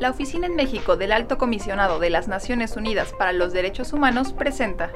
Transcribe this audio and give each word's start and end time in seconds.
La 0.00 0.08
Oficina 0.08 0.46
en 0.46 0.56
México 0.56 0.96
del 0.96 1.12
Alto 1.12 1.36
Comisionado 1.36 1.98
de 1.98 2.08
las 2.08 2.26
Naciones 2.26 2.74
Unidas 2.74 3.12
para 3.18 3.34
los 3.34 3.52
Derechos 3.52 3.92
Humanos 3.92 4.32
presenta 4.32 4.90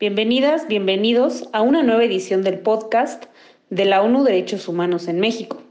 Bienvenidas, 0.00 0.66
bienvenidos 0.66 1.48
a 1.52 1.60
una 1.60 1.84
nueva 1.84 2.02
edición 2.02 2.42
del 2.42 2.58
podcast 2.58 3.26
de 3.68 3.84
la 3.84 4.02
ONU 4.02 4.24
Derechos 4.24 4.66
Humanos 4.66 5.06
en 5.06 5.20
México. 5.20 5.62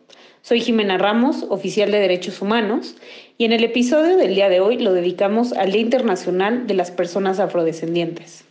Soy 0.43 0.61
Jimena 0.61 0.97
Ramos, 0.97 1.46
oficial 1.50 1.91
de 1.91 2.00
Derechos 2.00 2.41
Humanos, 2.41 2.96
y 3.37 3.43
en 3.43 3.51
el 3.51 3.65
episodio 3.65 4.15
del 4.15 4.33
día 4.33 4.47
de 4.47 4.61
hoy 4.61 4.77
lo 4.77 4.93
dedicamos 4.93 5.51
al 5.51 5.73
Día 5.73 5.82
Internacional 5.82 6.68
de 6.68 6.73
las 6.75 6.89
Personas 6.89 7.41
Afrodescendientes. 7.41 8.46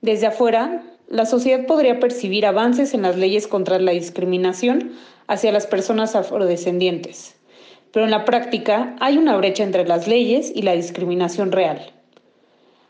Desde 0.00 0.28
afuera, 0.28 0.84
la 1.08 1.26
sociedad 1.26 1.66
podría 1.66 2.00
percibir 2.00 2.46
avances 2.46 2.92
en 2.94 3.02
las 3.02 3.16
leyes 3.16 3.46
contra 3.46 3.78
la 3.78 3.92
discriminación 3.92 4.92
hacia 5.28 5.52
las 5.52 5.66
personas 5.66 6.16
afrodescendientes, 6.16 7.36
pero 7.92 8.04
en 8.04 8.10
la 8.10 8.24
práctica 8.24 8.96
hay 9.00 9.16
una 9.16 9.36
brecha 9.36 9.62
entre 9.62 9.86
las 9.86 10.08
leyes 10.08 10.52
y 10.54 10.62
la 10.62 10.72
discriminación 10.72 11.52
real. 11.52 11.92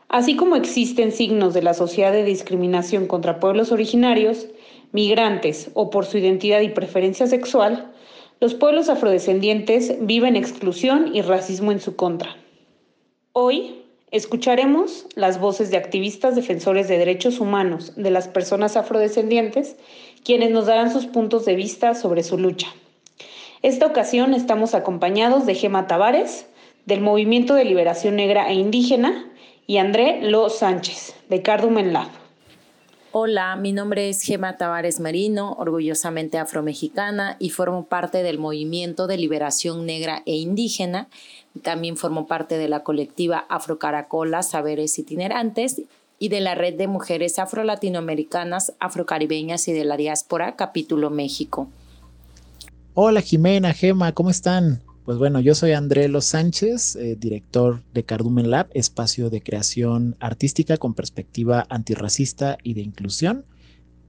Así 0.09 0.35
como 0.35 0.55
existen 0.55 1.11
signos 1.11 1.53
de 1.53 1.61
la 1.61 1.73
sociedad 1.73 2.11
de 2.11 2.23
discriminación 2.23 3.07
contra 3.07 3.39
pueblos 3.39 3.71
originarios, 3.71 4.47
migrantes 4.91 5.69
o 5.73 5.89
por 5.89 6.05
su 6.05 6.17
identidad 6.17 6.61
y 6.61 6.69
preferencia 6.69 7.27
sexual, 7.27 7.91
los 8.39 8.53
pueblos 8.53 8.87
afrodescendientes 8.89 9.95
viven 9.99 10.35
exclusión 10.35 11.13
y 11.13 11.21
racismo 11.21 11.71
en 11.71 11.81
su 11.81 11.95
contra. 11.95 12.37
Hoy 13.33 13.83
escucharemos 14.11 15.05
las 15.15 15.39
voces 15.39 15.69
de 15.69 15.77
activistas 15.77 16.35
defensores 16.35 16.87
de 16.87 16.97
derechos 16.97 17.39
humanos 17.39 17.93
de 17.95 18.11
las 18.11 18.27
personas 18.27 18.77
afrodescendientes, 18.77 19.75
quienes 20.23 20.51
nos 20.51 20.65
darán 20.65 20.91
sus 20.91 21.05
puntos 21.05 21.45
de 21.45 21.55
vista 21.55 21.93
sobre 21.95 22.23
su 22.23 22.37
lucha. 22.37 22.67
Esta 23.61 23.85
ocasión 23.85 24.33
estamos 24.33 24.75
acompañados 24.75 25.45
de 25.45 25.55
Gema 25.55 25.87
Tavares, 25.87 26.47
del 26.85 27.01
Movimiento 27.01 27.53
de 27.55 27.65
Liberación 27.65 28.15
Negra 28.15 28.49
e 28.49 28.53
Indígena, 28.53 29.29
y 29.65 29.77
André 29.77 30.21
Lo 30.21 30.49
Sánchez, 30.49 31.15
de 31.27 31.41
Cardumen 31.41 31.91
Lab. 31.91 32.26
Hola, 33.13 33.55
mi 33.55 33.71
nombre 33.71 34.09
es 34.09 34.21
Gema 34.21 34.57
Tavares 34.57 34.99
Marino, 34.99 35.53
orgullosamente 35.53 36.37
afromexicana 36.37 37.37
y 37.39 37.51
formo 37.51 37.85
parte 37.85 38.21
del 38.21 38.37
movimiento 38.37 39.07
de 39.07 39.17
liberación 39.17 39.85
negra 39.85 40.23
e 40.25 40.35
indígena. 40.35 41.07
También 41.63 41.95
formo 41.95 42.27
parte 42.27 42.57
de 42.57 42.67
la 42.67 42.83
colectiva 42.83 43.45
Afrocaracola 43.47 44.43
Saberes 44.43 44.99
Itinerantes 44.99 45.81
y 46.19 46.27
de 46.27 46.41
la 46.41 46.53
red 46.53 46.73
de 46.73 46.87
mujeres 46.87 47.39
afro-latinoamericanas, 47.39 48.73
afrocaribeñas 48.79 49.69
y 49.69 49.73
de 49.73 49.85
la 49.85 49.95
diáspora, 49.95 50.57
capítulo 50.57 51.09
México. 51.09 51.69
Hola 52.93 53.21
Jimena, 53.21 53.73
Gema, 53.73 54.11
¿cómo 54.11 54.31
están? 54.31 54.81
Pues 55.07 55.19
bueno, 55.19 55.39
yo 55.39 55.55
soy 55.55 55.71
André 55.71 56.09
Los 56.09 56.25
Sánchez, 56.25 56.97
eh, 56.97 57.15
director 57.17 57.81
de 57.93 58.03
Cardumen 58.03 58.51
Lab, 58.51 58.67
espacio 58.73 59.29
de 59.29 59.41
creación 59.41 60.17
artística 60.19 60.75
con 60.75 60.95
perspectiva 60.95 61.65
antirracista 61.69 62.57
y 62.61 62.73
de 62.73 62.81
inclusión. 62.81 63.45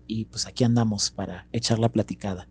Y 0.09 0.25
pues 0.25 0.49
aquí 0.49 0.65
andamos 0.65 1.13
para 1.13 1.47
echar 1.53 1.79
la 1.79 1.89
platicada. 1.89 2.49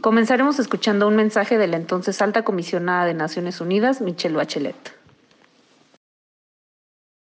Comenzaremos 0.00 0.58
escuchando 0.58 1.06
un 1.06 1.16
mensaje 1.16 1.58
de 1.58 1.66
la 1.66 1.76
entonces 1.76 2.22
alta 2.22 2.42
comisionada 2.42 3.04
de 3.04 3.12
Naciones 3.12 3.60
Unidas, 3.60 4.00
Michelle 4.00 4.36
Bachelet. 4.36 4.94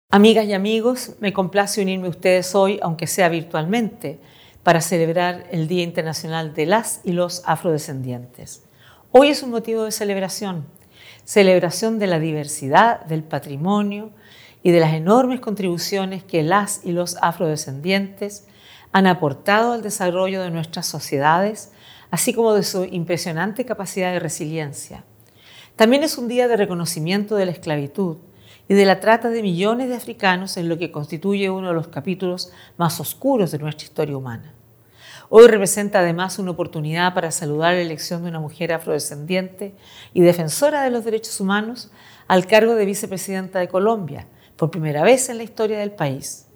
Amigas 0.09 0.45
y 0.45 0.51
amigos, 0.51 1.13
me 1.21 1.31
complace 1.31 1.81
unirme 1.81 2.07
a 2.07 2.09
ustedes 2.09 2.53
hoy, 2.53 2.79
aunque 2.81 3.07
sea 3.07 3.29
virtualmente, 3.29 4.19
para 4.63 4.81
celebrar 4.81 5.47
el 5.51 5.69
Día 5.69 5.83
Internacional 5.83 6.53
de 6.53 6.65
las 6.65 6.99
y 7.05 7.13
los 7.13 7.43
Afrodescendientes. 7.45 8.63
Hoy 9.13 9.27
es 9.27 9.43
un 9.43 9.49
motivo 9.49 9.83
de 9.83 9.91
celebración, 9.91 10.63
celebración 11.25 11.99
de 11.99 12.07
la 12.07 12.17
diversidad, 12.17 13.03
del 13.07 13.23
patrimonio 13.23 14.11
y 14.63 14.71
de 14.71 14.79
las 14.79 14.93
enormes 14.93 15.41
contribuciones 15.41 16.23
que 16.23 16.43
las 16.43 16.85
y 16.85 16.93
los 16.93 17.17
afrodescendientes 17.21 18.47
han 18.93 19.07
aportado 19.07 19.73
al 19.73 19.81
desarrollo 19.81 20.41
de 20.41 20.49
nuestras 20.49 20.87
sociedades, 20.87 21.73
así 22.09 22.33
como 22.33 22.53
de 22.53 22.63
su 22.63 22.85
impresionante 22.85 23.65
capacidad 23.65 24.13
de 24.13 24.19
resiliencia. 24.19 25.03
También 25.75 26.03
es 26.03 26.17
un 26.17 26.29
día 26.29 26.47
de 26.47 26.55
reconocimiento 26.55 27.35
de 27.35 27.47
la 27.47 27.51
esclavitud 27.51 28.15
y 28.69 28.75
de 28.75 28.85
la 28.85 29.01
trata 29.01 29.29
de 29.29 29.41
millones 29.41 29.89
de 29.89 29.95
africanos 29.95 30.55
en 30.55 30.69
lo 30.69 30.77
que 30.77 30.93
constituye 30.93 31.49
uno 31.49 31.67
de 31.67 31.73
los 31.73 31.89
capítulos 31.89 32.53
más 32.77 32.97
oscuros 33.01 33.51
de 33.51 33.59
nuestra 33.59 33.83
historia 33.83 34.15
humana. 34.15 34.53
Hoy 35.33 35.47
representa 35.47 35.99
además 35.99 36.39
una 36.39 36.51
oportunidad 36.51 37.13
para 37.13 37.31
saludar 37.31 37.73
la 37.73 37.79
elección 37.79 38.21
de 38.21 38.27
una 38.27 38.41
mujer 38.41 38.73
afrodescendiente 38.73 39.73
y 40.13 40.19
defensora 40.19 40.83
de 40.83 40.89
los 40.89 41.05
derechos 41.05 41.39
humanos 41.39 41.89
al 42.27 42.47
cargo 42.47 42.75
de 42.75 42.85
vicepresidenta 42.85 43.59
de 43.59 43.69
Colombia, 43.69 44.27
por 44.57 44.71
primera 44.71 45.03
vez 45.03 45.29
en 45.29 45.37
la 45.37 45.43
historia 45.43 45.79
del 45.79 45.91
país. 45.91 46.47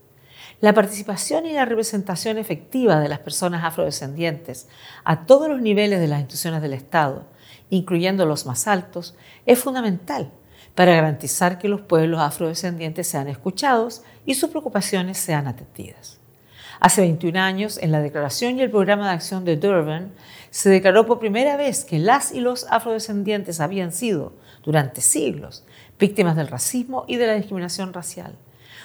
La 0.59 0.73
participación 0.73 1.45
y 1.45 1.53
la 1.53 1.63
representación 1.63 2.37
efectiva 2.37 2.99
de 2.99 3.07
las 3.07 3.19
personas 3.19 3.63
afrodescendientes 3.63 4.67
a 5.05 5.25
todos 5.25 5.47
los 5.47 5.61
niveles 5.61 6.01
de 6.01 6.09
las 6.09 6.19
instituciones 6.19 6.61
del 6.61 6.73
Estado, 6.73 7.27
incluyendo 7.69 8.25
los 8.25 8.45
más 8.45 8.67
altos, 8.67 9.15
es 9.45 9.57
fundamental 9.57 10.33
para 10.75 10.95
garantizar 10.95 11.59
que 11.59 11.69
los 11.69 11.79
pueblos 11.79 12.19
afrodescendientes 12.19 13.07
sean 13.07 13.29
escuchados 13.29 14.03
y 14.25 14.33
sus 14.33 14.49
preocupaciones 14.49 15.17
sean 15.17 15.47
atendidas. 15.47 16.19
Hace 16.79 17.01
21 17.01 17.39
años, 17.39 17.79
en 17.81 17.91
la 17.91 18.01
Declaración 18.01 18.57
y 18.57 18.61
el 18.61 18.69
Programa 18.69 19.07
de 19.07 19.13
Acción 19.13 19.45
de 19.45 19.55
Durban, 19.55 20.11
se 20.49 20.69
declaró 20.69 21.05
por 21.05 21.19
primera 21.19 21.55
vez 21.55 21.85
que 21.85 21.99
las 21.99 22.33
y 22.33 22.41
los 22.41 22.65
afrodescendientes 22.69 23.61
habían 23.61 23.91
sido, 23.91 24.33
durante 24.63 25.01
siglos, 25.01 25.63
víctimas 25.97 26.35
del 26.35 26.47
racismo 26.47 27.05
y 27.07 27.15
de 27.15 27.27
la 27.27 27.33
discriminación 27.33 27.93
racial, 27.93 28.35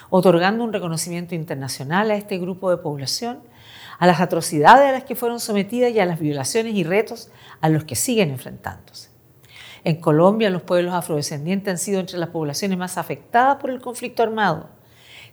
otorgando 0.09 0.63
un 0.63 0.71
reconocimiento 0.71 1.35
internacional 1.35 2.11
a 2.11 2.15
este 2.15 2.37
grupo 2.37 2.69
de 2.69 2.77
población, 2.77 3.39
a 3.99 4.07
las 4.07 4.21
atrocidades 4.21 4.87
a 4.87 4.93
las 4.93 5.03
que 5.03 5.15
fueron 5.15 5.39
sometidas 5.39 5.91
y 5.91 5.99
a 5.99 6.05
las 6.05 6.19
violaciones 6.19 6.73
y 6.75 6.83
retos 6.83 7.29
a 7.59 7.69
los 7.69 7.83
que 7.83 7.95
siguen 7.95 8.29
enfrentándose. 8.29 9.09
En 9.83 9.99
Colombia, 9.99 10.49
los 10.49 10.61
pueblos 10.61 10.93
afrodescendientes 10.93 11.71
han 11.71 11.77
sido 11.77 11.99
entre 11.99 12.19
las 12.19 12.29
poblaciones 12.29 12.77
más 12.77 12.97
afectadas 12.97 13.57
por 13.57 13.69
el 13.69 13.81
conflicto 13.81 14.23
armado 14.23 14.69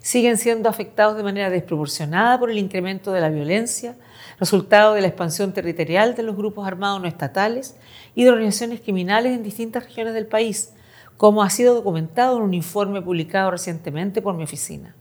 siguen 0.01 0.39
siendo 0.39 0.69
afectados 0.69 1.17
de 1.17 1.23
manera 1.23 1.51
desproporcionada 1.51 2.39
por 2.39 2.51
el 2.51 2.59
incremento 2.59 3.13
de 3.13 3.21
la 3.21 3.29
violencia, 3.29 3.97
resultado 4.39 4.95
de 4.95 5.01
la 5.01 5.09
expansión 5.09 5.53
territorial 5.53 6.15
de 6.15 6.23
los 6.23 6.37
grupos 6.37 6.67
armados 6.67 7.01
no 7.01 7.09
estatales 7.09 7.77
y 8.15 8.25
de 8.25 8.31
organizaciones 8.31 8.81
criminales 8.81 9.33
en 9.33 9.43
distintas 9.43 9.85
regiones 9.85 10.15
del 10.15 10.27
país, 10.27 10.73
como 11.17 11.43
ha 11.43 11.51
sido 11.51 11.75
documentado 11.75 12.37
en 12.37 12.45
un 12.45 12.55
informe 12.55 13.03
publicado 13.03 13.51
recientemente 13.51 14.23
por 14.23 14.35
mi 14.35 14.45
oficina. 14.45 14.95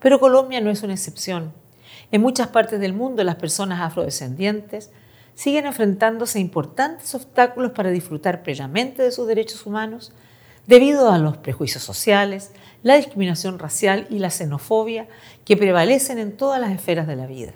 Pero 0.00 0.20
Colombia 0.20 0.60
no 0.60 0.70
es 0.70 0.82
una 0.82 0.94
excepción. 0.94 1.52
En 2.10 2.20
muchas 2.20 2.48
partes 2.48 2.80
del 2.80 2.92
mundo 2.92 3.24
las 3.24 3.36
personas 3.36 3.80
afrodescendientes 3.80 4.90
siguen 5.34 5.66
enfrentándose 5.66 6.38
a 6.38 6.42
importantes 6.42 7.14
obstáculos 7.14 7.72
para 7.72 7.90
disfrutar 7.90 8.42
plenamente 8.42 9.02
de 9.02 9.10
sus 9.10 9.26
derechos 9.26 9.66
humanos 9.66 10.12
debido 10.66 11.10
a 11.10 11.18
los 11.18 11.36
prejuicios 11.36 11.82
sociales, 11.82 12.52
la 12.82 12.96
discriminación 12.96 13.58
racial 13.58 14.06
y 14.10 14.18
la 14.18 14.30
xenofobia 14.30 15.08
que 15.44 15.56
prevalecen 15.56 16.18
en 16.18 16.36
todas 16.36 16.60
las 16.60 16.70
esferas 16.70 17.06
de 17.06 17.16
la 17.16 17.26
vida. 17.26 17.52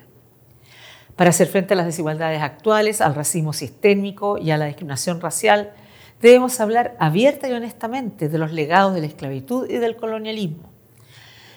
Para 1.15 1.31
hacer 1.31 1.47
frente 1.47 1.73
a 1.73 1.77
las 1.77 1.85
desigualdades 1.85 2.41
actuales, 2.41 3.01
al 3.01 3.15
racismo 3.15 3.53
sistémico 3.53 4.37
y 4.37 4.51
a 4.51 4.57
la 4.57 4.65
discriminación 4.65 5.19
racial, 5.19 5.73
debemos 6.21 6.59
hablar 6.59 6.95
abierta 6.99 7.49
y 7.49 7.53
honestamente 7.53 8.29
de 8.29 8.37
los 8.37 8.51
legados 8.51 8.93
de 8.93 9.01
la 9.01 9.07
esclavitud 9.07 9.69
y 9.69 9.77
del 9.77 9.95
colonialismo. 9.95 10.69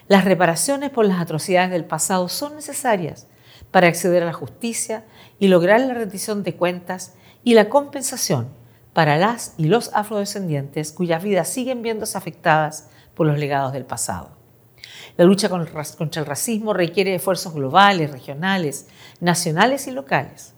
Las 0.08 0.24
reparaciones 0.24 0.90
por 0.90 1.06
las 1.06 1.20
atrocidades 1.20 1.70
del 1.70 1.84
pasado 1.84 2.28
son 2.28 2.56
necesarias 2.56 3.28
para 3.70 3.86
acceder 3.86 4.22
a 4.22 4.26
la 4.26 4.32
justicia 4.32 5.04
y 5.38 5.48
lograr 5.48 5.80
la 5.80 5.94
rendición 5.94 6.42
de 6.42 6.56
cuentas 6.56 7.14
y 7.44 7.54
la 7.54 7.68
compensación 7.68 8.48
para 8.92 9.16
las 9.16 9.54
y 9.56 9.64
los 9.64 9.92
afrodescendientes 9.94 10.92
cuyas 10.92 11.22
vidas 11.22 11.48
siguen 11.48 11.82
viéndose 11.82 12.18
afectadas 12.18 12.88
por 13.14 13.26
los 13.26 13.38
legados 13.38 13.72
del 13.72 13.84
pasado. 13.84 14.30
La 15.16 15.24
lucha 15.24 15.48
contra 15.48 16.22
el 16.22 16.26
racismo 16.26 16.72
requiere 16.72 17.14
esfuerzos 17.14 17.54
globales, 17.54 18.10
regionales, 18.10 18.86
nacionales 19.20 19.86
y 19.86 19.90
locales. 19.90 20.54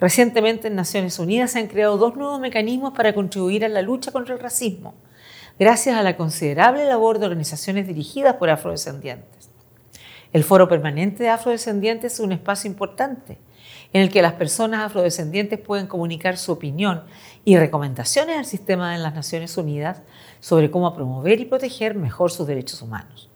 Recientemente 0.00 0.68
en 0.68 0.74
Naciones 0.74 1.18
Unidas 1.18 1.52
se 1.52 1.60
han 1.60 1.68
creado 1.68 1.96
dos 1.96 2.16
nuevos 2.16 2.40
mecanismos 2.40 2.92
para 2.94 3.14
contribuir 3.14 3.64
a 3.64 3.68
la 3.68 3.82
lucha 3.82 4.10
contra 4.10 4.34
el 4.34 4.40
racismo, 4.40 4.94
gracias 5.58 5.96
a 5.96 6.02
la 6.02 6.16
considerable 6.16 6.86
labor 6.86 7.18
de 7.18 7.26
organizaciones 7.26 7.86
dirigidas 7.86 8.36
por 8.36 8.50
afrodescendientes. 8.50 9.50
El 10.32 10.44
Foro 10.44 10.68
Permanente 10.68 11.24
de 11.24 11.28
Afrodescendientes 11.28 12.14
es 12.14 12.20
un 12.20 12.32
espacio 12.32 12.68
importante 12.68 13.38
en 13.92 14.02
el 14.02 14.10
que 14.10 14.22
las 14.22 14.34
personas 14.34 14.84
afrodescendientes 14.84 15.58
pueden 15.58 15.86
comunicar 15.86 16.36
su 16.36 16.52
opinión 16.52 17.02
y 17.44 17.56
recomendaciones 17.56 18.38
al 18.38 18.46
sistema 18.46 18.92
de 18.92 18.98
las 18.98 19.14
Naciones 19.14 19.56
Unidas 19.56 20.02
sobre 20.40 20.70
cómo 20.70 20.94
promover 20.94 21.40
y 21.40 21.44
proteger 21.44 21.94
mejor 21.94 22.30
sus 22.30 22.46
derechos 22.46 22.82
humanos. 22.82 23.28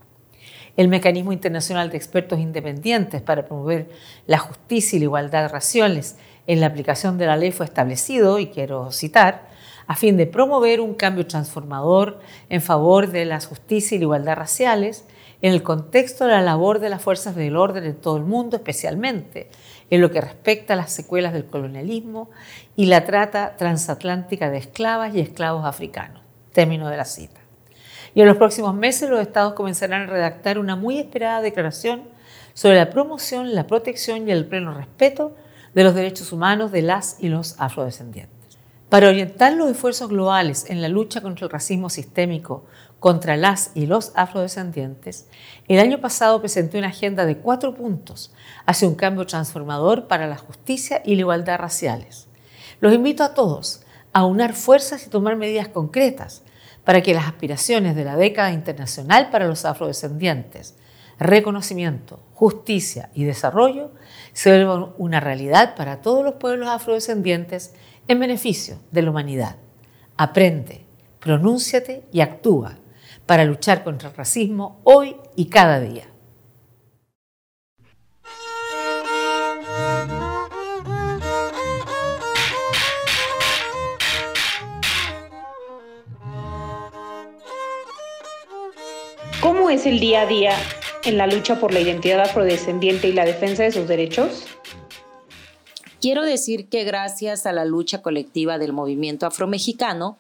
el 0.77 0.89
Mecanismo 0.89 1.33
Internacional 1.33 1.89
de 1.89 1.97
Expertos 1.97 2.39
Independientes 2.39 3.23
para 3.23 3.47
promover 3.47 3.89
la 4.27 4.37
justicia 4.37 4.97
y 4.97 5.01
la 5.01 5.05
igualdad 5.05 5.51
raciales 5.51 6.19
en 6.47 6.61
la 6.61 6.67
aplicación 6.67 7.17
de 7.17 7.25
la 7.25 7.39
ley 7.39 7.51
fue 7.51 7.65
establecido, 7.65 8.39
y 8.39 8.49
quiero 8.49 8.93
citar, 8.93 9.49
a 9.87 9.97
fin 9.97 10.17
de 10.17 10.27
promover 10.27 10.81
un 10.81 10.95
cambio 10.95 11.27
transformador 11.27 12.21
en 12.49 12.61
favor 12.61 13.11
de 13.11 13.25
la 13.25 13.41
justicia 13.41 13.95
y 13.95 13.99
la 13.99 14.05
igualdad 14.05 14.37
raciales 14.37 15.05
en 15.43 15.53
el 15.53 15.63
contexto 15.63 16.25
de 16.25 16.33
la 16.33 16.43
labor 16.43 16.79
de 16.79 16.89
las 16.89 17.03
fuerzas 17.03 17.37
del 17.37 17.57
orden 17.57 17.85
en 17.85 17.97
todo 17.97 18.17
el 18.17 18.25
mundo, 18.25 18.57
especialmente 18.57 19.49
en 19.91 20.01
lo 20.01 20.11
que 20.11 20.21
respecta 20.21 20.75
a 20.75 20.77
las 20.77 20.93
secuelas 20.93 21.33
del 21.33 21.47
colonialismo 21.47 22.31
y 22.75 22.87
la 22.87 23.05
trata 23.05 23.57
transatlántica 23.57 24.51
de 24.51 24.59
esclavas 24.59 25.15
y 25.15 25.21
esclavos 25.21 25.65
africanos. 25.65 26.23
Término 26.53 26.89
de 26.89 26.97
la 26.97 27.05
cita. 27.05 27.41
Y 28.15 28.23
en 28.23 28.27
los 28.27 28.37
próximos 28.37 28.75
meses 28.75 29.11
los 29.11 29.21
estados 29.21 29.53
comenzarán 29.53 30.03
a 30.03 30.07
redactar 30.07 30.59
una 30.59 30.75
muy 30.75 30.99
esperada 30.99 31.41
declaración 31.41 32.05
sobre 32.55 32.77
la 32.77 32.91
promoción, 32.91 33.55
la 33.55 33.67
protección 33.67 34.27
y 34.27 34.33
el 34.33 34.47
pleno 34.47 34.73
respeto 34.73 35.37
de 35.75 35.85
los 35.85 35.95
derechos 35.95 36.33
humanos 36.33 36.73
de 36.73 36.81
las 36.81 37.19
y 37.21 37.29
los 37.29 37.61
afrodescendientes. 37.61 38.35
Para 38.89 39.09
orientar 39.09 39.53
los 39.53 39.71
esfuerzos 39.71 40.09
globales 40.09 40.71
en 40.71 40.81
la 40.81 40.89
lucha 40.89 41.21
contra 41.21 41.45
el 41.45 41.51
racismo 41.51 41.91
sistémico 41.91 42.65
contra 43.01 43.37
las 43.37 43.71
y 43.75 43.87
los 43.87 44.13
afrodescendientes, 44.15 45.29
el 45.69 45.79
año 45.79 46.01
pasado 46.01 46.41
presenté 46.41 46.79
una 46.79 46.89
agenda 46.89 47.27
de 47.27 47.39
cuatro 47.39 47.75
puntos 47.75 48.33
hacia 48.65 48.89
un 48.89 48.95
cambio 48.95 49.27
transformador 49.27 50.09
para 50.09 50.27
la 50.27 50.39
justicia 50.39 51.03
y 51.05 51.15
la 51.15 51.21
igualdad 51.21 51.59
raciales. 51.59 52.27
Los 52.81 52.95
invito 52.95 53.23
a 53.23 53.35
todos 53.35 53.83
a 54.13 54.25
unar 54.25 54.55
fuerzas 54.55 55.07
y 55.07 55.11
tomar 55.11 55.37
medidas 55.37 55.69
concretas 55.69 56.43
para 56.85 57.03
que 57.03 57.15
las 57.15 57.27
aspiraciones 57.27 57.97
de 57.97 58.05
la 58.05 58.17
década 58.17 58.53
internacional 58.53 59.31
para 59.31 59.47
los 59.47 59.65
afrodescendientes, 59.65 60.77
reconocimiento, 61.19 62.21
justicia 62.33 63.11
y 63.15 63.25
desarrollo 63.25 63.91
se 64.33 64.51
vuelvan 64.51 64.93
una 64.97 65.21
realidad 65.21 65.75
para 65.75 66.01
todos 66.01 66.25
los 66.25 66.35
pueblos 66.35 66.69
afrodescendientes 66.69 67.75
en 68.09 68.21
beneficio 68.21 68.79
de 68.91 69.03
la 69.03 69.11
humanidad. 69.11 69.57
Aprende, 70.17 70.87
pronúnciate 71.19 72.05
y 72.13 72.21
actúa 72.21 72.79
para 73.27 73.45
luchar 73.45 73.85
contra 73.85 74.09
el 74.09 74.15
racismo 74.15 74.81
hoy 74.85 75.17
y 75.35 75.47
cada 75.47 75.81
día. 75.81 76.05
¿Cómo 89.41 89.71
es 89.71 89.87
el 89.87 90.01
día 90.01 90.23
a 90.23 90.27
día 90.27 90.57
en 91.05 91.19
la 91.19 91.27
lucha 91.27 91.61
por 91.61 91.73
la 91.73 91.81
identidad 91.81 92.21
afrodescendiente 92.21 93.09
y 93.09 93.13
la 93.13 93.25
defensa 93.25 93.63
de 93.63 93.73
sus 93.73 93.87
derechos? 93.87 94.47
Quiero 96.01 96.23
decir 96.25 96.69
que 96.69 96.85
gracias 96.85 97.47
a 97.47 97.53
la 97.53 97.65
lucha 97.65 98.03
colectiva 98.03 98.59
del 98.59 98.73
movimiento 98.73 99.27
afromexicano, 99.27 100.19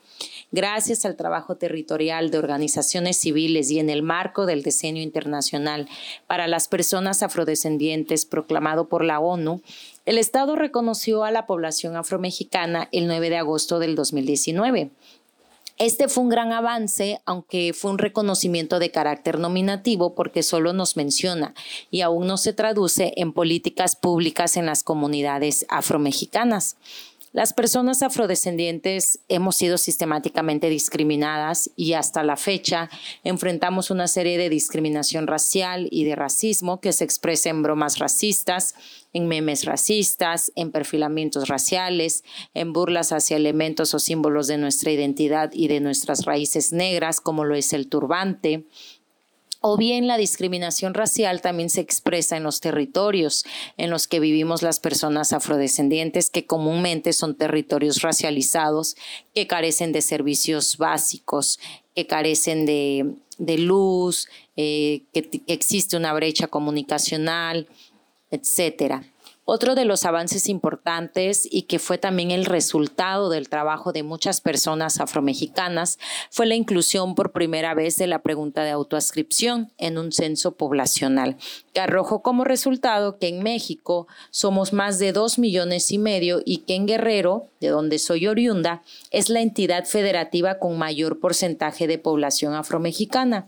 gracias 0.52 1.04
al 1.04 1.16
trabajo 1.16 1.56
territorial 1.56 2.30
de 2.30 2.38
organizaciones 2.38 3.18
civiles 3.18 3.70
y 3.70 3.78
en 3.78 3.90
el 3.90 4.02
marco 4.02 4.46
del 4.46 4.62
diseño 4.62 5.02
internacional 5.02 5.88
para 6.26 6.46
las 6.46 6.68
personas 6.68 7.22
afrodescendientes 7.22 8.24
proclamado 8.24 8.88
por 8.88 9.04
la 9.04 9.20
ONU, 9.20 9.62
el 10.04 10.18
Estado 10.18 10.56
reconoció 10.56 11.24
a 11.24 11.30
la 11.30 11.46
población 11.46 11.96
afromexicana 11.96 12.88
el 12.92 13.06
9 13.06 13.30
de 13.30 13.36
agosto 13.36 13.78
del 13.78 13.94
2019 13.96 14.90
este 15.78 16.08
fue 16.08 16.24
un 16.24 16.30
gran 16.30 16.52
avance, 16.52 17.20
aunque 17.26 17.74
fue 17.74 17.90
un 17.90 17.98
reconocimiento 17.98 18.78
de 18.78 18.90
carácter 18.90 19.38
nominativo 19.38 20.14
porque 20.14 20.42
solo 20.42 20.72
nos 20.72 20.96
menciona 20.96 21.54
y 21.90 22.00
aún 22.00 22.26
no 22.26 22.38
se 22.38 22.54
traduce 22.54 23.12
en 23.16 23.34
políticas 23.34 23.94
públicas 23.94 24.56
en 24.56 24.64
las 24.64 24.82
comunidades 24.82 25.66
afromexicanas. 25.68 26.76
Las 27.36 27.52
personas 27.52 28.02
afrodescendientes 28.02 29.18
hemos 29.28 29.56
sido 29.56 29.76
sistemáticamente 29.76 30.70
discriminadas 30.70 31.70
y 31.76 31.92
hasta 31.92 32.22
la 32.22 32.38
fecha 32.38 32.88
enfrentamos 33.24 33.90
una 33.90 34.08
serie 34.08 34.38
de 34.38 34.48
discriminación 34.48 35.26
racial 35.26 35.86
y 35.90 36.04
de 36.04 36.16
racismo 36.16 36.80
que 36.80 36.94
se 36.94 37.04
expresa 37.04 37.50
en 37.50 37.62
bromas 37.62 37.98
racistas, 37.98 38.74
en 39.12 39.28
memes 39.28 39.66
racistas, 39.66 40.50
en 40.56 40.72
perfilamientos 40.72 41.48
raciales, 41.48 42.24
en 42.54 42.72
burlas 42.72 43.12
hacia 43.12 43.36
elementos 43.36 43.92
o 43.92 43.98
símbolos 43.98 44.46
de 44.46 44.56
nuestra 44.56 44.90
identidad 44.90 45.50
y 45.52 45.68
de 45.68 45.80
nuestras 45.80 46.24
raíces 46.24 46.72
negras, 46.72 47.20
como 47.20 47.44
lo 47.44 47.54
es 47.54 47.74
el 47.74 47.88
turbante, 47.88 48.64
o 49.68 49.76
bien 49.76 50.06
la 50.06 50.16
discriminación 50.16 50.94
racial 50.94 51.40
también 51.40 51.70
se 51.70 51.80
expresa 51.80 52.36
en 52.36 52.44
los 52.44 52.60
territorios 52.60 53.44
en 53.76 53.90
los 53.90 54.06
que 54.06 54.20
vivimos 54.20 54.62
las 54.62 54.78
personas 54.78 55.32
afrodescendientes, 55.32 56.30
que 56.30 56.46
comúnmente 56.46 57.12
son 57.12 57.34
territorios 57.34 58.00
racializados, 58.02 58.94
que 59.34 59.48
carecen 59.48 59.90
de 59.90 60.02
servicios 60.02 60.76
básicos, 60.76 61.58
que 61.96 62.06
carecen 62.06 62.64
de, 62.64 63.58
luz, 63.58 64.28
eh, 64.56 65.02
que 65.12 65.42
existe 65.48 65.96
una 65.96 66.14
brecha 66.14 66.46
comunicacional, 66.46 67.66
etcétera. 68.30 69.02
Otro 69.48 69.76
de 69.76 69.84
los 69.84 70.04
avances 70.04 70.48
importantes 70.48 71.48
y 71.48 71.62
que 71.62 71.78
fue 71.78 71.98
también 71.98 72.32
el 72.32 72.46
resultado 72.46 73.30
del 73.30 73.48
trabajo 73.48 73.92
de 73.92 74.02
muchas 74.02 74.40
personas 74.40 74.98
afromexicanas 74.98 76.00
fue 76.32 76.46
la 76.46 76.56
inclusión 76.56 77.14
por 77.14 77.30
primera 77.30 77.72
vez 77.72 77.96
de 77.96 78.08
la 78.08 78.22
pregunta 78.22 78.64
de 78.64 78.70
autoascripción 78.70 79.70
en 79.78 79.98
un 79.98 80.10
censo 80.10 80.56
poblacional, 80.56 81.36
que 81.72 81.78
arrojó 81.78 82.22
como 82.22 82.42
resultado 82.42 83.20
que 83.20 83.28
en 83.28 83.44
México 83.44 84.08
somos 84.32 84.72
más 84.72 84.98
de 84.98 85.12
dos 85.12 85.38
millones 85.38 85.92
y 85.92 85.98
medio 85.98 86.42
y 86.44 86.64
que 86.64 86.74
en 86.74 86.88
Guerrero, 86.88 87.46
de 87.60 87.68
donde 87.68 88.00
soy 88.00 88.26
oriunda, 88.26 88.82
es 89.12 89.28
la 89.28 89.42
entidad 89.42 89.84
federativa 89.84 90.58
con 90.58 90.76
mayor 90.76 91.20
porcentaje 91.20 91.86
de 91.86 91.98
población 91.98 92.54
afromexicana 92.54 93.46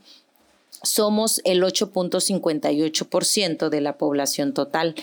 somos 0.82 1.41
el 1.44 1.62
8.58% 1.62 3.69
de 3.69 3.81
la 3.81 3.99
población 3.99 4.55
total. 4.55 4.94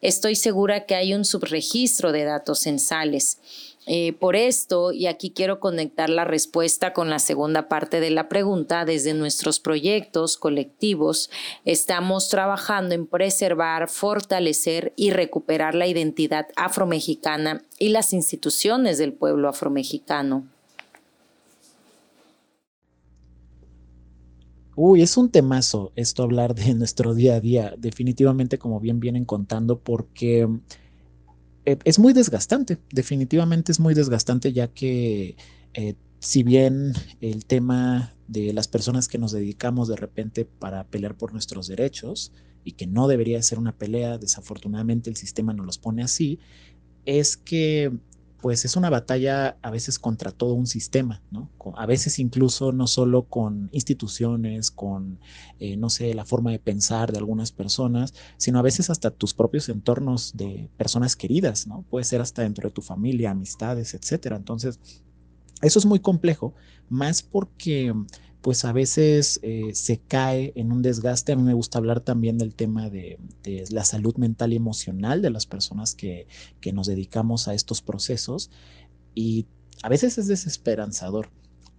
Estoy 0.00 0.34
segura 0.34 0.86
que 0.86 0.94
hay 0.94 1.14
un 1.14 1.24
subregistro 1.24 2.12
de 2.12 2.24
datos 2.24 2.60
censales. 2.60 3.38
Eh, 3.86 4.12
por 4.12 4.36
esto, 4.36 4.92
y 4.92 5.06
aquí 5.06 5.30
quiero 5.30 5.58
conectar 5.58 6.10
la 6.10 6.24
respuesta 6.24 6.92
con 6.92 7.08
la 7.08 7.18
segunda 7.18 7.66
parte 7.68 7.98
de 7.98 8.10
la 8.10 8.28
pregunta, 8.28 8.84
desde 8.84 9.14
nuestros 9.14 9.58
proyectos 9.58 10.36
colectivos 10.36 11.30
estamos 11.64 12.28
trabajando 12.28 12.94
en 12.94 13.06
preservar, 13.06 13.88
fortalecer 13.88 14.92
y 14.96 15.10
recuperar 15.10 15.74
la 15.74 15.86
identidad 15.86 16.48
afromexicana 16.56 17.64
y 17.78 17.88
las 17.88 18.12
instituciones 18.12 18.98
del 18.98 19.14
pueblo 19.14 19.48
afromexicano. 19.48 20.46
Uy, 24.82 25.02
es 25.02 25.18
un 25.18 25.30
temazo 25.30 25.92
esto 25.94 26.22
hablar 26.22 26.54
de 26.54 26.72
nuestro 26.72 27.12
día 27.14 27.34
a 27.34 27.40
día, 27.40 27.74
definitivamente 27.76 28.56
como 28.56 28.80
bien 28.80 28.98
vienen 28.98 29.26
contando, 29.26 29.78
porque 29.78 30.48
eh, 31.66 31.76
es 31.84 31.98
muy 31.98 32.14
desgastante, 32.14 32.78
definitivamente 32.90 33.72
es 33.72 33.78
muy 33.78 33.92
desgastante 33.92 34.54
ya 34.54 34.68
que 34.68 35.36
eh, 35.74 35.96
si 36.18 36.42
bien 36.42 36.94
el 37.20 37.44
tema 37.44 38.14
de 38.26 38.54
las 38.54 38.68
personas 38.68 39.06
que 39.06 39.18
nos 39.18 39.32
dedicamos 39.32 39.86
de 39.86 39.96
repente 39.96 40.46
para 40.46 40.84
pelear 40.84 41.14
por 41.14 41.34
nuestros 41.34 41.66
derechos 41.66 42.32
y 42.64 42.72
que 42.72 42.86
no 42.86 43.06
debería 43.06 43.42
ser 43.42 43.58
una 43.58 43.76
pelea, 43.76 44.16
desafortunadamente 44.16 45.10
el 45.10 45.16
sistema 45.16 45.52
nos 45.52 45.66
los 45.66 45.76
pone 45.76 46.02
así, 46.02 46.38
es 47.04 47.36
que 47.36 47.92
pues 48.40 48.64
es 48.64 48.76
una 48.76 48.90
batalla 48.90 49.58
a 49.62 49.70
veces 49.70 49.98
contra 49.98 50.30
todo 50.30 50.54
un 50.54 50.66
sistema, 50.66 51.22
¿no? 51.30 51.50
A 51.76 51.86
veces 51.86 52.18
incluso 52.18 52.72
no 52.72 52.86
solo 52.86 53.24
con 53.24 53.68
instituciones, 53.72 54.70
con, 54.70 55.18
eh, 55.58 55.76
no 55.76 55.90
sé, 55.90 56.14
la 56.14 56.24
forma 56.24 56.50
de 56.50 56.58
pensar 56.58 57.12
de 57.12 57.18
algunas 57.18 57.52
personas, 57.52 58.14
sino 58.36 58.58
a 58.58 58.62
veces 58.62 58.90
hasta 58.90 59.10
tus 59.10 59.34
propios 59.34 59.68
entornos 59.68 60.36
de 60.36 60.70
personas 60.76 61.16
queridas, 61.16 61.66
¿no? 61.66 61.84
Puede 61.90 62.04
ser 62.04 62.20
hasta 62.20 62.42
dentro 62.42 62.68
de 62.68 62.74
tu 62.74 62.82
familia, 62.82 63.30
amistades, 63.30 63.94
etcétera. 63.94 64.36
Entonces, 64.36 64.80
eso 65.62 65.78
es 65.78 65.86
muy 65.86 66.00
complejo, 66.00 66.54
más 66.88 67.22
porque 67.22 67.94
pues 68.42 68.64
a 68.64 68.72
veces 68.72 69.38
eh, 69.42 69.70
se 69.74 69.98
cae 69.98 70.52
en 70.56 70.72
un 70.72 70.82
desgaste. 70.82 71.32
A 71.32 71.36
mí 71.36 71.42
me 71.42 71.54
gusta 71.54 71.78
hablar 71.78 72.00
también 72.00 72.38
del 72.38 72.54
tema 72.54 72.88
de, 72.88 73.18
la 73.70 73.84
salud 73.84 74.16
mental 74.16 74.52
y 74.52 74.56
emocional 74.56 75.22
de 75.22 75.30
las 75.30 75.46
personas 75.46 75.94
que, 75.94 76.26
que, 76.60 76.72
nos 76.72 76.86
dedicamos 76.86 77.48
a 77.48 77.54
estos 77.54 77.82
procesos 77.82 78.50
y 79.14 79.46
a 79.82 79.88
veces 79.88 80.18
es 80.18 80.26
desesperanzador. 80.26 81.30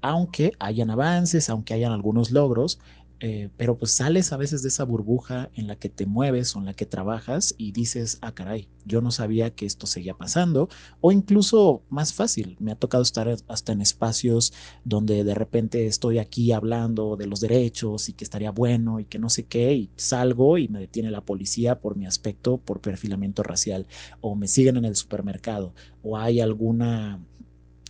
Aunque 0.03 0.53
hayan 0.59 0.89
avances, 0.89 1.49
aunque 1.49 1.75
hayan 1.75 1.91
algunos 1.91 2.31
logros, 2.31 2.79
eh, 3.23 3.49
pero 3.55 3.77
pues 3.77 3.91
sales 3.91 4.33
a 4.33 4.37
veces 4.37 4.63
de 4.63 4.69
esa 4.69 4.83
burbuja 4.83 5.51
en 5.53 5.67
la 5.67 5.75
que 5.75 5.89
te 5.89 6.07
mueves 6.07 6.55
o 6.55 6.59
en 6.59 6.65
la 6.65 6.73
que 6.73 6.87
trabajas 6.87 7.53
y 7.55 7.71
dices, 7.71 8.17
ah, 8.21 8.33
caray, 8.33 8.67
yo 8.83 8.99
no 8.99 9.11
sabía 9.11 9.53
que 9.53 9.67
esto 9.67 9.85
seguía 9.85 10.15
pasando. 10.15 10.69
O 11.01 11.11
incluso 11.11 11.83
más 11.91 12.15
fácil, 12.15 12.57
me 12.59 12.71
ha 12.71 12.75
tocado 12.75 13.03
estar 13.03 13.29
hasta 13.47 13.71
en 13.73 13.81
espacios 13.81 14.53
donde 14.85 15.23
de 15.23 15.35
repente 15.35 15.85
estoy 15.85 16.17
aquí 16.17 16.51
hablando 16.51 17.15
de 17.15 17.27
los 17.27 17.41
derechos 17.41 18.09
y 18.09 18.13
que 18.13 18.23
estaría 18.23 18.49
bueno 18.49 18.99
y 18.99 19.05
que 19.05 19.19
no 19.19 19.29
sé 19.29 19.43
qué, 19.43 19.71
y 19.75 19.91
salgo 19.97 20.57
y 20.57 20.67
me 20.67 20.79
detiene 20.79 21.11
la 21.11 21.21
policía 21.21 21.79
por 21.79 21.95
mi 21.95 22.07
aspecto, 22.07 22.57
por 22.57 22.81
perfilamiento 22.81 23.43
racial, 23.43 23.85
o 24.21 24.35
me 24.35 24.47
siguen 24.47 24.77
en 24.77 24.85
el 24.85 24.95
supermercado, 24.95 25.75
o 26.01 26.17
hay 26.17 26.41
alguna 26.41 27.19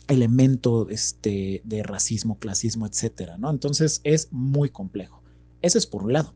elemento 0.09 0.89
este, 0.89 1.61
de 1.63 1.83
racismo, 1.83 2.37
clasismo, 2.37 2.85
etcétera, 2.85 3.37
¿no? 3.37 3.49
Entonces 3.49 4.01
es 4.03 4.27
muy 4.31 4.69
complejo. 4.69 5.20
Ese 5.61 5.77
es 5.77 5.87
por 5.87 6.03
un 6.03 6.13
lado. 6.13 6.33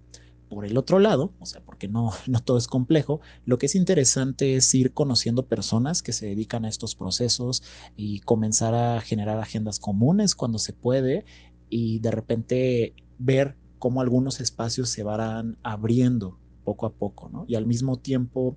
Por 0.50 0.66
el 0.66 0.78
otro 0.78 1.00
lado, 1.00 1.34
o 1.40 1.46
sea, 1.46 1.62
porque 1.64 1.88
no, 1.88 2.12
no 2.28 2.40
todo 2.40 2.58
es 2.58 2.68
complejo, 2.68 3.22
lo 3.46 3.58
que 3.58 3.66
es 3.66 3.76
interesante 3.76 4.56
es 4.56 4.74
ir 4.76 4.94
conociendo 4.94 5.48
personas 5.48 6.04
que 6.04 6.14
se 6.14 6.28
dedican 6.28 6.66
a 6.66 6.70
estos 6.70 6.96
procesos 6.96 7.64
y 7.96 8.20
comenzar 8.22 8.74
a 8.74 9.02
generar 9.02 9.40
agendas 9.40 9.80
comunes 9.80 10.36
cuando 10.36 10.60
se 10.60 10.74
puede 10.74 11.26
y 11.70 12.00
de 12.00 12.12
repente 12.12 12.94
ver 13.18 13.58
cómo 13.80 14.02
algunos 14.02 14.40
espacios 14.40 14.90
se 14.90 15.04
van 15.04 15.58
abriendo 15.64 16.40
poco 16.64 16.86
a 16.86 16.94
poco, 16.94 17.30
¿no? 17.30 17.46
Y 17.48 17.56
al 17.56 17.66
mismo 17.66 17.98
tiempo 17.98 18.56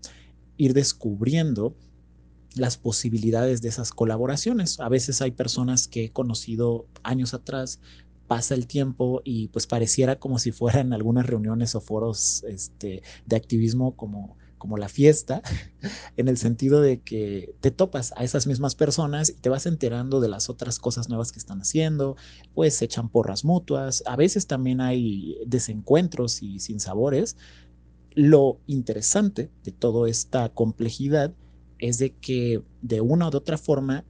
ir 0.57 0.75
descubriendo 0.75 1.75
las 2.55 2.77
posibilidades 2.77 3.63
de 3.63 3.69
esas 3.69 3.93
colaboraciones. 3.93 4.81
A 4.81 4.89
veces 4.89 5.23
hay 5.23 5.31
personas 5.31 5.87
que 5.87 6.07
he 6.07 6.13
conocido 6.13 6.87
años 7.03 7.35
atrás 7.35 7.81
pasa 8.29 8.55
el 8.55 8.67
tiempo 8.67 9.23
y 9.25 9.49
pues 9.49 9.67
pareciera 9.67 10.17
como 10.21 10.39
si 10.39 10.53
fueran 10.53 10.93
algunas 10.93 11.27
reuniones 11.27 11.75
o 11.75 11.81
foros 11.81 12.45
este, 12.47 13.03
de 13.27 13.37
activismo 13.37 13.97
como, 13.97 14.37
como 14.59 14.77
la 14.77 14.89
fiesta, 14.89 15.43
en 16.17 16.29
el 16.29 16.37
sentido 16.37 16.81
de 16.81 17.01
que 17.01 17.55
te 17.61 17.71
topas 17.71 18.13
a 18.17 18.25
esas 18.25 18.47
mismas 18.47 18.75
personas 18.75 19.31
y 19.31 19.35
te 19.35 19.49
vas 19.49 19.67
enterando 19.67 20.21
de 20.21 20.29
las 20.29 20.51
otras 20.51 20.79
cosas 20.79 21.09
nuevas 21.09 21.33
que 21.33 21.39
están 21.39 21.63
haciendo, 21.63 22.17
pues 22.55 22.75
se 22.77 22.85
echan 22.85 23.09
porras 23.09 23.45
mutuas, 23.45 24.05
a 24.07 24.15
veces 24.15 24.47
también 24.47 24.81
hay 24.81 25.39
desencuentros 25.47 26.43
y 26.43 26.61
sinsabores. 26.61 27.37
Lo 28.15 28.61
interesante 28.67 29.51
de 29.65 29.73
toda 29.73 30.09
esta 30.09 30.49
complejidad 30.51 31.33
es 31.79 31.99
de 31.99 32.11
que 32.11 32.63
de 32.83 33.01
una 33.01 33.27
u 33.27 33.37
otra 33.37 33.57
forma 33.57 34.05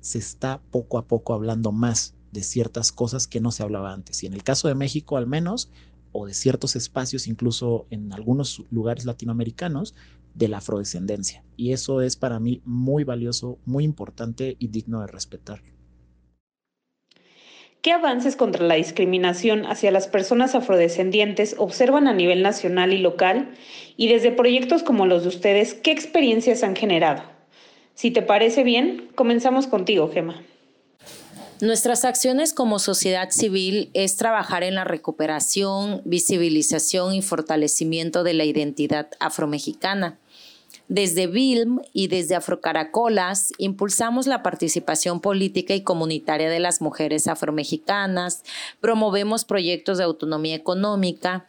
se 0.00 0.18
está 0.18 0.60
poco 0.70 0.98
a 0.98 1.06
poco 1.06 1.34
hablando 1.34 1.70
más 1.70 2.14
de 2.32 2.42
ciertas 2.42 2.92
cosas 2.92 3.26
que 3.26 3.40
no 3.40 3.50
se 3.50 3.62
hablaba 3.62 3.92
antes. 3.92 4.22
Y 4.22 4.26
en 4.26 4.34
el 4.34 4.42
caso 4.42 4.68
de 4.68 4.74
México 4.74 5.16
al 5.16 5.26
menos, 5.26 5.70
o 6.12 6.26
de 6.26 6.34
ciertos 6.34 6.76
espacios, 6.76 7.26
incluso 7.26 7.86
en 7.90 8.12
algunos 8.12 8.64
lugares 8.70 9.04
latinoamericanos, 9.04 9.94
de 10.34 10.48
la 10.48 10.58
afrodescendencia. 10.58 11.42
Y 11.56 11.72
eso 11.72 12.00
es 12.00 12.16
para 12.16 12.38
mí 12.38 12.62
muy 12.64 13.04
valioso, 13.04 13.58
muy 13.64 13.84
importante 13.84 14.56
y 14.58 14.68
digno 14.68 15.00
de 15.00 15.08
respetar. 15.08 15.62
¿Qué 17.82 17.92
avances 17.92 18.36
contra 18.36 18.66
la 18.66 18.74
discriminación 18.74 19.64
hacia 19.64 19.90
las 19.90 20.06
personas 20.06 20.54
afrodescendientes 20.54 21.54
observan 21.58 22.08
a 22.08 22.12
nivel 22.12 22.42
nacional 22.42 22.92
y 22.92 22.98
local? 22.98 23.54
Y 23.96 24.08
desde 24.08 24.32
proyectos 24.32 24.82
como 24.82 25.06
los 25.06 25.22
de 25.22 25.30
ustedes, 25.30 25.72
¿qué 25.72 25.90
experiencias 25.90 26.62
han 26.62 26.76
generado? 26.76 27.22
Si 27.94 28.10
te 28.10 28.20
parece 28.20 28.64
bien, 28.64 29.08
comenzamos 29.14 29.66
contigo, 29.66 30.10
Gema. 30.12 30.42
Nuestras 31.60 32.06
acciones 32.06 32.54
como 32.54 32.78
sociedad 32.78 33.28
civil 33.30 33.90
es 33.92 34.16
trabajar 34.16 34.62
en 34.62 34.74
la 34.74 34.84
recuperación, 34.84 36.00
visibilización 36.06 37.12
y 37.12 37.20
fortalecimiento 37.20 38.22
de 38.24 38.32
la 38.32 38.46
identidad 38.46 39.10
afromexicana. 39.20 40.18
Desde 40.88 41.26
BILM 41.26 41.82
y 41.92 42.08
desde 42.08 42.34
Afrocaracolas 42.34 43.52
impulsamos 43.58 44.26
la 44.26 44.42
participación 44.42 45.20
política 45.20 45.74
y 45.74 45.82
comunitaria 45.82 46.48
de 46.48 46.60
las 46.60 46.80
mujeres 46.80 47.28
afromexicanas, 47.28 48.42
promovemos 48.80 49.44
proyectos 49.44 49.98
de 49.98 50.04
autonomía 50.04 50.56
económica, 50.56 51.46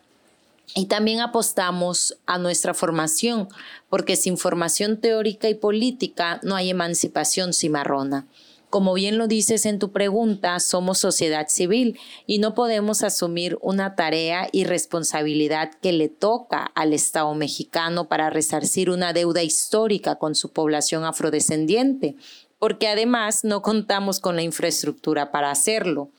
y 0.74 0.86
también 0.86 1.20
apostamos 1.20 2.18
a 2.26 2.38
nuestra 2.38 2.74
formación, 2.74 3.50
porque 3.90 4.16
sin 4.16 4.38
formación 4.38 4.98
teórica 4.98 5.50
y 5.50 5.56
política 5.56 6.40
no 6.44 6.56
hay 6.56 6.70
emancipación 6.70 7.54
cimarrona. 7.54 8.26
Como 8.72 8.94
bien 8.94 9.18
lo 9.18 9.28
dices 9.28 9.66
en 9.66 9.80
tu 9.80 9.92
pregunta, 9.92 10.58
somos 10.62 10.98
sociedad 10.98 11.50
civil 11.50 12.00
y 12.26 12.40
no 12.40 12.56
podemos 12.56 13.04
asumir 13.04 13.58
una 13.62 13.98
tarea 13.98 14.48
y 14.54 14.64
responsabilidad 14.64 15.72
que 15.82 15.92
le 15.92 16.08
toca 16.08 16.72
al 16.74 16.94
Estado 16.94 17.36
mexicano 17.36 18.08
para 18.08 18.30
resarcir 18.30 18.90
una 18.90 19.12
deuda 19.12 19.44
histórica 19.44 20.16
con 20.16 20.36
su 20.36 20.54
población 20.54 21.04
afrodescendiente, 21.04 22.16
porque 22.60 22.88
además 22.88 23.44
no 23.44 23.62
contamos 23.62 24.22
con 24.22 24.38
la 24.38 24.42
infraestructura 24.42 25.34
para 25.34 25.52
hacerlo. 25.52 26.10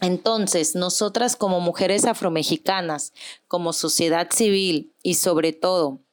Entonces, 0.00 0.76
nosotras 0.76 1.34
como 1.34 1.58
mujeres 1.58 2.04
afromexicanas, 2.04 3.12
como 3.48 3.72
sociedad 3.72 4.28
civil 4.30 4.92
y 5.02 5.14
sobre 5.14 5.52
todo 5.52 6.03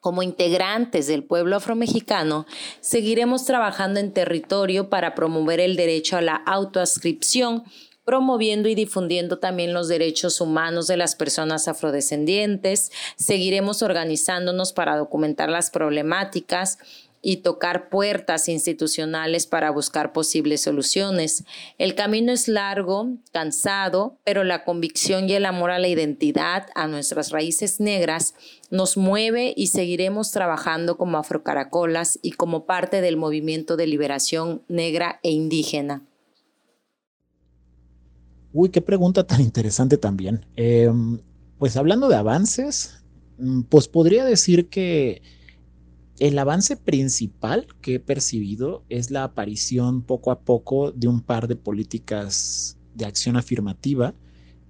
como 0.00 0.22
integrantes 0.22 1.06
del 1.06 1.24
pueblo 1.24 1.56
afromexicano, 1.56 2.46
seguiremos 2.80 3.44
trabajando 3.44 4.00
en 4.00 4.12
territorio 4.12 4.88
para 4.88 5.14
promover 5.14 5.60
el 5.60 5.76
derecho 5.76 6.16
a 6.16 6.22
la 6.22 6.36
autoascripción, 6.36 7.64
promoviendo 8.04 8.68
y 8.68 8.74
difundiendo 8.74 9.38
también 9.38 9.72
los 9.72 9.86
derechos 9.86 10.40
humanos 10.40 10.86
de 10.86 10.96
las 10.96 11.14
personas 11.14 11.68
afrodescendientes. 11.68 12.90
Seguiremos 13.16 13.82
organizándonos 13.82 14.72
para 14.72 14.96
documentar 14.96 15.48
las 15.48 15.70
problemáticas 15.70 16.78
y 17.22 17.38
tocar 17.38 17.88
puertas 17.88 18.48
institucionales 18.48 19.46
para 19.46 19.70
buscar 19.70 20.12
posibles 20.12 20.62
soluciones. 20.62 21.44
El 21.78 21.94
camino 21.94 22.32
es 22.32 22.48
largo, 22.48 23.16
cansado, 23.32 24.16
pero 24.24 24.44
la 24.44 24.64
convicción 24.64 25.28
y 25.28 25.34
el 25.34 25.44
amor 25.44 25.70
a 25.70 25.78
la 25.78 25.88
identidad, 25.88 26.66
a 26.74 26.86
nuestras 26.86 27.30
raíces 27.30 27.80
negras, 27.80 28.34
nos 28.70 28.96
mueve 28.96 29.52
y 29.56 29.68
seguiremos 29.68 30.30
trabajando 30.30 30.96
como 30.96 31.18
afrocaracolas 31.18 32.18
y 32.22 32.32
como 32.32 32.64
parte 32.64 33.00
del 33.00 33.16
movimiento 33.16 33.76
de 33.76 33.86
liberación 33.86 34.62
negra 34.68 35.20
e 35.22 35.30
indígena. 35.30 36.02
Uy, 38.52 38.70
qué 38.70 38.80
pregunta 38.80 39.26
tan 39.26 39.40
interesante 39.40 39.96
también. 39.96 40.44
Em, 40.56 41.20
pues 41.58 41.76
hablando 41.76 42.08
de 42.08 42.16
avances, 42.16 43.02
mm, 43.38 43.62
pues 43.62 43.86
podría 43.86 44.24
decir 44.24 44.68
que 44.68 45.22
el 46.20 46.38
avance 46.38 46.76
principal 46.76 47.66
que 47.80 47.94
he 47.94 48.00
percibido 48.00 48.84
es 48.90 49.10
la 49.10 49.24
aparición 49.24 50.02
poco 50.02 50.30
a 50.30 50.40
poco 50.40 50.92
de 50.92 51.08
un 51.08 51.22
par 51.22 51.48
de 51.48 51.56
políticas 51.56 52.76
de 52.94 53.06
acción 53.06 53.38
afirmativa 53.38 54.14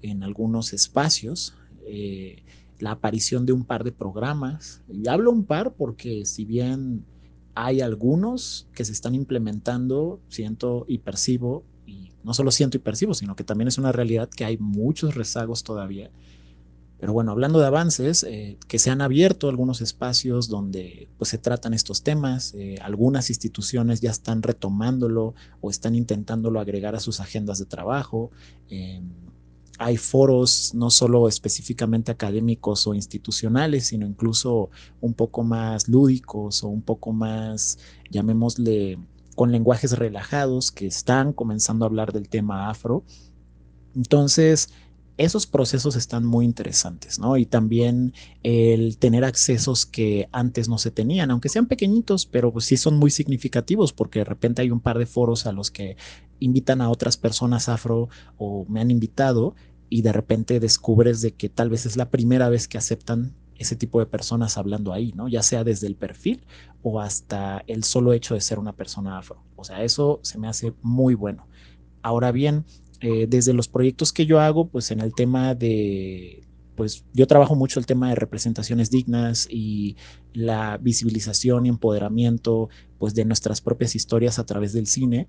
en 0.00 0.23
algunos 0.23 0.73
espacios, 0.73 1.54
eh, 1.87 2.45
la 2.78 2.92
aparición 2.92 3.47
de 3.47 3.52
un 3.52 3.64
par 3.64 3.83
de 3.83 3.90
programas. 3.90 4.83
Y 4.88 5.09
hablo 5.09 5.33
un 5.33 5.45
par 5.45 5.75
porque 5.75 6.25
si 6.25 6.45
bien 6.45 7.04
hay 7.57 7.80
algunos 7.80 8.69
que 8.73 8.85
se 8.85 8.92
están 8.92 9.16
implementando, 9.16 10.21
siento 10.28 10.85
y 10.87 10.99
percibo, 10.99 11.64
y 11.85 12.12
no 12.23 12.33
solo 12.33 12.52
siento 12.52 12.76
y 12.76 12.80
percibo, 12.80 13.12
sino 13.12 13.35
que 13.35 13.42
también 13.42 13.66
es 13.66 13.76
una 13.76 13.90
realidad 13.90 14.30
que 14.30 14.45
hay 14.45 14.57
muchos 14.57 15.16
rezagos 15.16 15.64
todavía 15.64 16.12
pero 17.00 17.14
bueno, 17.14 17.33
hablando 17.33 17.59
de 17.59 17.66
avances, 17.66 18.25
eh, 18.25 18.59
que 18.69 18.78
se 18.78 18.90
han 18.90 19.00
abierto 19.00 19.49
algunos 19.49 19.80
espacios 19.80 20.49
donde 20.49 21.09
pues, 21.16 21.30
se 21.30 21.38
tratan 21.38 21.73
estos 21.73 22.02
temas, 22.02 22.52
eh, 22.54 22.76
algunas 22.83 23.30
instituciones 23.30 24.02
ya 24.02 24.11
están 24.11 24.42
retomándolo 24.42 25.35
o 25.62 25.71
están 25.71 25.95
intentándolo 25.95 26.61
agregar 26.61 26.95
a 26.95 27.00
sus 27.00 27.21
agendas 27.21 27.59
de 27.59 27.64
trabajo. 27.64 28.33
Em, 28.69 29.09
hay 29.78 29.97
foros 29.97 30.73
no 30.75 30.90
solo 30.90 31.26
específicamente 31.26 32.12
académicos 32.12 32.87
o 32.87 32.95
institucionales, 32.95 33.87
sino 33.87 34.07
incluso 34.07 34.69
un 35.00 35.14
poco 35.14 35.42
más 35.42 35.88
lúdicos 35.88 36.62
o 36.64 36.69
un 36.69 36.83
poco 36.83 37.12
más, 37.12 37.78
llamémosle, 38.11 38.99
con 39.37 39.52
lenguajes 39.52 39.92
relajados 39.99 40.71
que 40.71 40.87
están 40.87 41.33
comenzando 41.33 41.87
a 41.87 41.88
hablar 41.88 42.12
del 42.12 42.28
tema 42.28 42.69
afro. 42.69 43.04
Entonces, 43.97 44.69
esos 45.21 45.47
procesos 45.47 45.97
están 45.97 46.25
muy 46.25 46.47
interesantes, 46.47 47.19
¿no? 47.19 47.37
Y 47.37 47.45
también 47.45 48.15
el 48.43 48.97
tener 48.97 49.25
accesos 49.25 49.85
que 49.85 50.29
antes 50.33 50.67
no 50.69 50.79
se 50.79 50.91
tenían, 50.91 51.31
aunque 51.31 51.50
sean 51.50 51.67
pequeñitos, 51.67 52.25
pero 52.25 52.50
pues 52.53 52.65
sí 52.65 52.79
son 52.79 52.97
muy 52.97 53.11
significativos 53.11 53.93
porque 53.93 54.21
de 54.21 54.25
repente 54.25 54.62
hay 54.62 54.71
un 54.71 54.81
par 54.81 54.99
de 54.99 55.05
foros 55.05 55.45
a 55.45 55.53
los 55.53 55.71
que 55.71 55.99
invitan 56.39 56.81
a 56.81 56.89
otras 56.89 57.19
personas 57.19 57.69
afro 57.69 58.09
o 58.39 58.65
me 58.71 58.81
han 58.81 58.91
invitado 58.91 59.55
y 59.91 60.00
de 60.00 60.12
repente 60.12 60.59
descubres 60.59 61.21
de 61.21 61.33
que 61.33 61.50
tal 61.50 61.69
vez 61.69 61.85
es 61.85 61.99
la 61.99 62.11
primera 62.11 62.49
vez 62.49 62.67
que 62.67 62.79
aceptan 62.79 63.35
ese 63.57 63.77
tipo 63.77 64.00
de 64.00 64.07
personas 64.07 64.57
hablando 64.57 64.91
ahí, 64.91 65.12
¿no? 65.15 65.29
Ya 65.29 65.43
sea 65.43 65.65
desde 65.65 65.87
el 65.87 65.97
perfil 65.97 66.47
o 66.83 66.99
hasta 66.99 67.62
el 67.67 67.85
solo 67.85 68.15
hecho 68.15 68.33
de 68.33 68.41
ser 68.41 68.59
una 68.59 68.73
persona 68.73 69.19
afro. 69.19 69.43
O 69.57 69.65
sea, 69.65 69.85
eso 69.85 70.19
se 70.23 70.39
me 70.39 70.49
hace 70.49 70.73
muy 70.81 71.12
bueno. 71.15 71.47
Ahora 72.00 72.33
bien, 72.33 72.65
eh, 73.00 73.26
desde 73.28 73.52
los 73.52 73.69
proyectos 73.69 74.12
que 74.12 74.26
yo 74.26 74.40
hago, 74.40 74.69
pues 74.69 74.90
en 74.90 75.00
el 75.00 75.14
tema 75.14 75.54
de, 75.54 76.47
pues 76.80 77.04
yo 77.12 77.26
trabajo 77.26 77.54
mucho 77.54 77.80
el 77.80 77.87
tema 77.87 78.11
de 78.11 78.14
representaciones 78.14 78.90
dignas 78.90 79.47
y 79.50 79.97
la 80.33 80.78
visibilización 80.78 81.66
y 81.66 81.69
empoderamiento, 81.69 82.69
pues 82.99 83.14
de 83.14 83.25
nuestras 83.25 83.61
propias 83.61 83.95
historias 83.95 84.38
a 84.38 84.47
través 84.47 84.73
del 84.73 84.87
cine. 84.87 85.28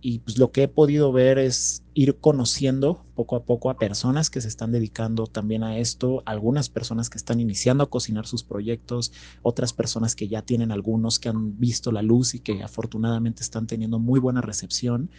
Y 0.00 0.20
pues 0.20 0.38
lo 0.38 0.52
que 0.52 0.62
he 0.62 0.68
podido 0.68 1.10
ver 1.10 1.38
es 1.38 1.82
ir 1.94 2.18
conociendo 2.18 3.04
poco 3.16 3.34
a 3.34 3.44
poco 3.44 3.70
a 3.70 3.78
personas 3.78 4.30
que 4.30 4.40
se 4.40 4.46
están 4.46 4.70
dedicando 4.70 5.26
también 5.26 5.64
a 5.64 5.78
esto, 5.78 6.22
algunas 6.24 6.68
personas 6.68 7.10
que 7.10 7.18
están 7.18 7.40
iniciando 7.40 7.82
a 7.82 7.90
cocinar 7.90 8.26
sus 8.28 8.44
proyectos, 8.44 9.12
otras 9.42 9.72
personas 9.72 10.14
que 10.14 10.28
ya 10.28 10.42
tienen 10.42 10.70
algunos 10.70 11.18
que 11.18 11.28
han 11.28 11.58
visto 11.58 11.90
la 11.90 12.02
luz 12.02 12.34
y 12.34 12.38
que 12.38 12.62
afortunadamente 12.62 13.42
están 13.42 13.66
teniendo 13.66 13.98
muy 13.98 14.20
buena 14.20 14.40
recepción 14.40 15.10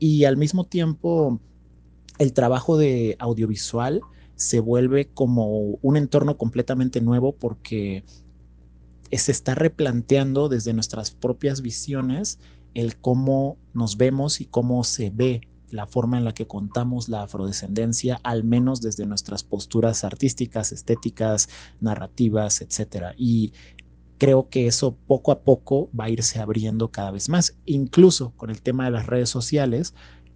y 0.00 0.24
al 0.24 0.36
mismo 0.36 0.64
tiempo 0.64 1.38
el 2.18 2.32
trabajo 2.32 2.76
de 2.76 3.14
audiovisual 3.20 4.00
se 4.34 4.58
vuelve 4.58 5.08
como 5.08 5.78
un 5.82 5.96
entorno 5.96 6.36
completamente 6.36 7.00
nuevo 7.00 7.36
porque 7.36 8.02
se 9.12 9.30
está 9.30 9.54
replanteando 9.54 10.48
desde 10.48 10.72
nuestras 10.72 11.10
propias 11.10 11.60
visiones 11.60 12.38
el 12.74 12.96
cómo 12.96 13.58
nos 13.74 13.96
vemos 13.96 14.40
y 14.40 14.46
cómo 14.46 14.82
se 14.82 15.10
ve 15.10 15.42
la 15.70 15.86
forma 15.86 16.18
en 16.18 16.24
la 16.24 16.34
que 16.34 16.46
contamos 16.46 17.08
la 17.08 17.22
afrodescendencia, 17.22 18.18
al 18.22 18.42
menos 18.42 18.80
desde 18.80 19.06
nuestras 19.06 19.44
posturas 19.44 20.02
artísticas, 20.02 20.72
estéticas, 20.72 21.48
narrativas, 21.80 22.60
etc. 22.60 23.14
Y 23.16 23.52
creo 24.20 24.50
que 24.50 24.66
eso 24.66 24.98
poco 25.06 25.32
a 25.32 25.40
poco 25.40 25.88
va 25.98 26.04
a 26.04 26.10
irse 26.10 26.40
abriendo 26.40 26.90
cada 26.90 27.10
vez 27.10 27.30
más. 27.30 27.56
Incluso 27.64 28.32
con 28.36 28.50
el 28.50 28.60
tema 28.60 28.84
de 28.84 28.90
las 28.90 29.06
redes 29.06 29.30
sociales, 29.30 29.94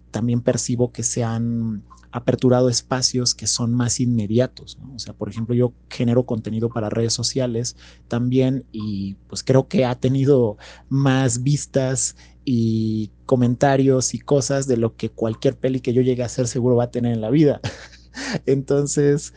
también 0.09 0.41
percibo 0.41 0.91
que 0.91 1.03
se 1.03 1.23
han 1.23 1.83
aperturado 2.11 2.67
espacios 2.67 3.35
que 3.35 3.45
son 3.45 3.75
más 3.75 3.99
inmediatos. 3.99 4.79
O 4.95 4.97
sea, 4.97 5.13
por 5.13 5.29
ejemplo, 5.29 5.53
yo 5.53 5.73
genero 5.87 6.25
contenido 6.25 6.69
para 6.69 6.89
redes 6.89 7.13
sociales 7.13 7.75
también 8.07 8.65
y 8.71 9.17
pues 9.27 9.43
creo 9.43 9.67
que 9.67 9.85
ha 9.85 9.93
tenido 9.99 10.57
más 10.89 11.43
vistas 11.43 12.15
y 12.43 13.11
comentarios 13.27 14.15
y 14.15 14.19
cosas 14.19 14.65
de 14.65 14.77
lo 14.77 14.95
que 14.95 15.09
cualquier 15.09 15.57
peli 15.57 15.79
que 15.79 15.93
yo 15.93 16.01
llegue 16.01 16.23
a 16.23 16.27
hacer 16.27 16.47
seguro 16.47 16.77
va 16.77 16.85
a 16.85 16.91
tener 16.91 17.13
en 17.13 17.21
la 17.21 17.29
vida. 17.29 17.61
Entonces, 18.47 19.33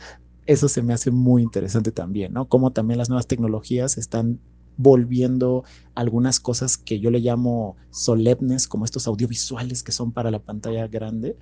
eso 0.49 0.67
se 0.67 0.81
me 0.81 0.93
hace 0.93 1.11
muy 1.11 1.43
interesante 1.43 1.91
también, 1.91 2.33
¿no? 2.33 2.49
Como 2.49 2.71
también 2.71 2.97
las 2.97 3.07
nuevas 3.07 3.27
tecnologías 3.27 3.99
están 3.99 4.39
volviendo 4.77 5.63
algunas 5.93 6.39
cosas 6.39 6.75
que 6.75 6.99
yo 6.99 7.11
le 7.11 7.19
llamo 7.19 7.75
solemnes, 7.91 8.67
como 8.67 8.83
estos 8.83 9.05
audiovisuales 9.05 9.83
que 9.83 9.91
son 9.91 10.11
para 10.11 10.31
la 10.31 10.39
pantalla 10.39 10.87
grande, 10.87 11.37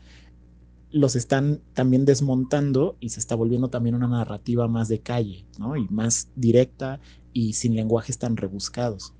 los 0.91 1.15
están 1.15 1.61
también 1.73 2.03
desmontando 2.03 2.97
y 2.99 3.07
se 3.07 3.21
está 3.21 3.35
volviendo 3.35 3.69
también 3.69 3.95
una 3.95 4.09
narrativa 4.09 4.67
más 4.67 4.89
de 4.89 4.99
calle, 4.99 5.45
¿no? 5.57 5.77
Y 5.77 5.87
más 5.87 6.27
directa 6.35 6.99
y 7.31 7.53
sin 7.53 7.77
lenguajes 7.77 8.17
tan 8.17 8.35
rebuscados. 8.35 9.13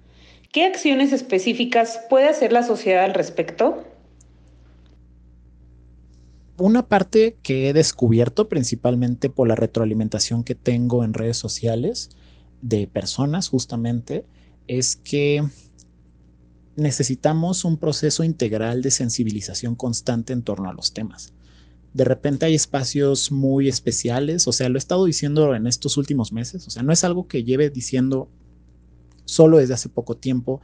¿Qué 0.51 0.65
acciones 0.65 1.13
específicas 1.13 2.01
puede 2.09 2.27
hacer 2.27 2.51
la 2.51 2.63
sociedad 2.63 3.05
al 3.05 3.13
respecto? 3.13 3.85
Una 6.59 6.87
parte 6.87 7.37
que 7.43 7.69
he 7.69 7.73
descubierto 7.73 8.49
principalmente 8.49 9.29
por 9.29 9.47
la 9.47 9.55
retroalimentación 9.55 10.43
que 10.43 10.55
tengo 10.55 11.03
en 11.03 11.13
redes 11.13 11.37
sociales 11.37 12.09
de 12.63 12.87
personas 12.87 13.49
justamente 13.49 14.25
es 14.67 14.95
que 14.95 15.47
necesitamos 16.75 17.63
un 17.63 17.77
proceso 17.77 18.23
integral 18.23 18.81
de 18.81 18.89
sensibilización 18.89 19.75
constante 19.75 20.33
en 20.33 20.41
torno 20.41 20.67
a 20.67 20.73
los 20.73 20.93
temas. 20.93 21.33
De 21.93 22.03
repente 22.03 22.47
hay 22.47 22.55
espacios 22.55 23.31
muy 23.31 23.67
especiales, 23.67 24.47
o 24.47 24.51
sea, 24.51 24.67
lo 24.69 24.77
he 24.77 24.79
estado 24.79 25.05
diciendo 25.05 25.53
en 25.53 25.67
estos 25.67 25.95
últimos 25.95 26.33
meses, 26.33 26.65
o 26.65 26.71
sea, 26.71 26.81
no 26.81 26.91
es 26.91 27.03
algo 27.03 27.27
que 27.27 27.43
lleve 27.43 27.69
diciendo 27.69 28.31
solo 29.25 29.57
desde 29.57 29.75
hace 29.75 29.89
poco 29.89 30.17
tiempo, 30.17 30.61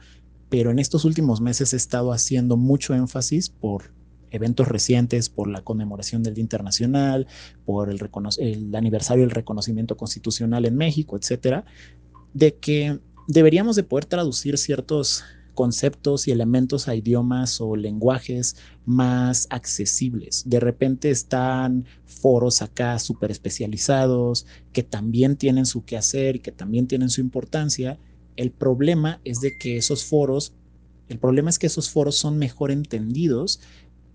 pero 0.48 0.72
en 0.72 0.80
estos 0.80 1.04
últimos 1.04 1.40
meses 1.40 1.72
he 1.72 1.76
estado 1.76 2.12
haciendo 2.12 2.56
mucho 2.56 2.94
énfasis 2.94 3.48
por 3.48 3.92
eventos 4.34 4.66
recientes, 4.68 5.28
por 5.28 5.48
la 5.48 5.62
conmemoración 5.62 6.22
del 6.22 6.34
Día 6.34 6.42
Internacional, 6.42 7.26
por 7.64 7.88
el, 7.88 8.74
aniversario 8.74 9.22
del 9.22 9.30
reconocimiento 9.30 9.96
constitucional 9.96 10.64
en 10.64 10.76
México, 10.76 11.16
etcétera, 11.16 11.64
de 12.32 12.56
que 12.56 12.98
deberíamos 13.28 13.76
de 13.76 13.84
poder 13.84 14.06
traducir 14.06 14.58
ciertos 14.58 15.22
conceptos 15.54 16.26
y 16.26 16.32
elementos 16.32 16.88
a 16.88 16.96
idiomas 16.96 17.60
o 17.60 17.76
lenguajes 17.76 18.56
más 18.84 19.46
accesibles. 19.50 20.42
De 20.44 20.58
repente 20.58 21.10
están 21.10 21.86
foros 22.04 22.60
acá 22.60 22.98
súper 22.98 23.30
especializados 23.30 24.46
que 24.72 24.82
también 24.82 25.36
tienen 25.36 25.64
su 25.64 25.84
quehacer 25.84 26.36
y 26.36 26.40
que 26.40 26.50
también 26.50 26.88
tienen 26.88 27.08
su 27.08 27.20
importancia. 27.20 28.00
El 28.34 28.50
problema 28.50 29.20
es 29.24 29.40
de 29.40 29.56
que 29.56 29.76
esos 29.76 30.04
foros, 30.04 30.54
el 31.08 31.20
problema 31.20 31.50
es 31.50 31.60
que 31.60 31.68
esos 31.68 31.88
foros 31.88 32.16
son 32.16 32.36
mejor 32.36 32.72
entendidos 32.72 33.60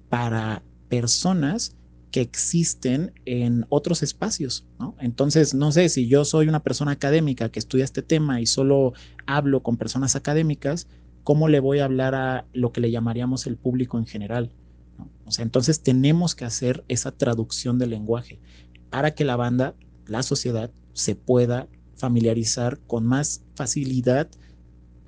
para 0.09 0.63
personas 0.89 1.75
que 2.11 2.21
existen 2.21 3.13
en 3.25 3.65
otros 3.69 4.01
espacios, 4.01 4.65
¿no? 4.79 4.95
Entonces, 4.99 5.53
no 5.53 5.71
sé, 5.71 5.89
si 5.89 6.07
yo 6.07 6.25
soy 6.25 6.47
una 6.47 6.63
persona 6.63 6.91
académica 6.91 7.49
que 7.49 7.59
estudia 7.59 7.85
este 7.85 8.01
tema 8.01 8.41
y 8.41 8.47
solo 8.47 8.93
hablo 9.27 9.61
con 9.61 9.77
personas 9.77 10.15
académicas, 10.15 10.87
¿cómo 11.23 11.47
le 11.47 11.59
voy 11.59 11.79
a 11.79 11.85
hablar 11.85 12.15
a 12.15 12.45
lo 12.53 12.71
que 12.71 12.81
le 12.81 12.91
llamaríamos 12.91 13.45
el 13.45 13.57
público 13.57 13.99
en 13.99 14.07
general? 14.07 14.51
O 15.25 15.31
sea, 15.31 15.43
entonces 15.43 15.81
tenemos 15.81 16.33
que 16.33 16.45
hacer 16.45 16.83
esa 16.87 17.11
traducción 17.11 17.77
del 17.77 17.91
lenguaje 17.91 18.39
para 18.89 19.11
que 19.11 19.23
la 19.25 19.35
banda, 19.35 19.75
la 20.07 20.23
sociedad, 20.23 20.71
se 20.93 21.15
pueda 21.15 21.67
familiarizar 21.95 22.79
con 22.87 23.05
más 23.05 23.43
facilidad 23.53 24.29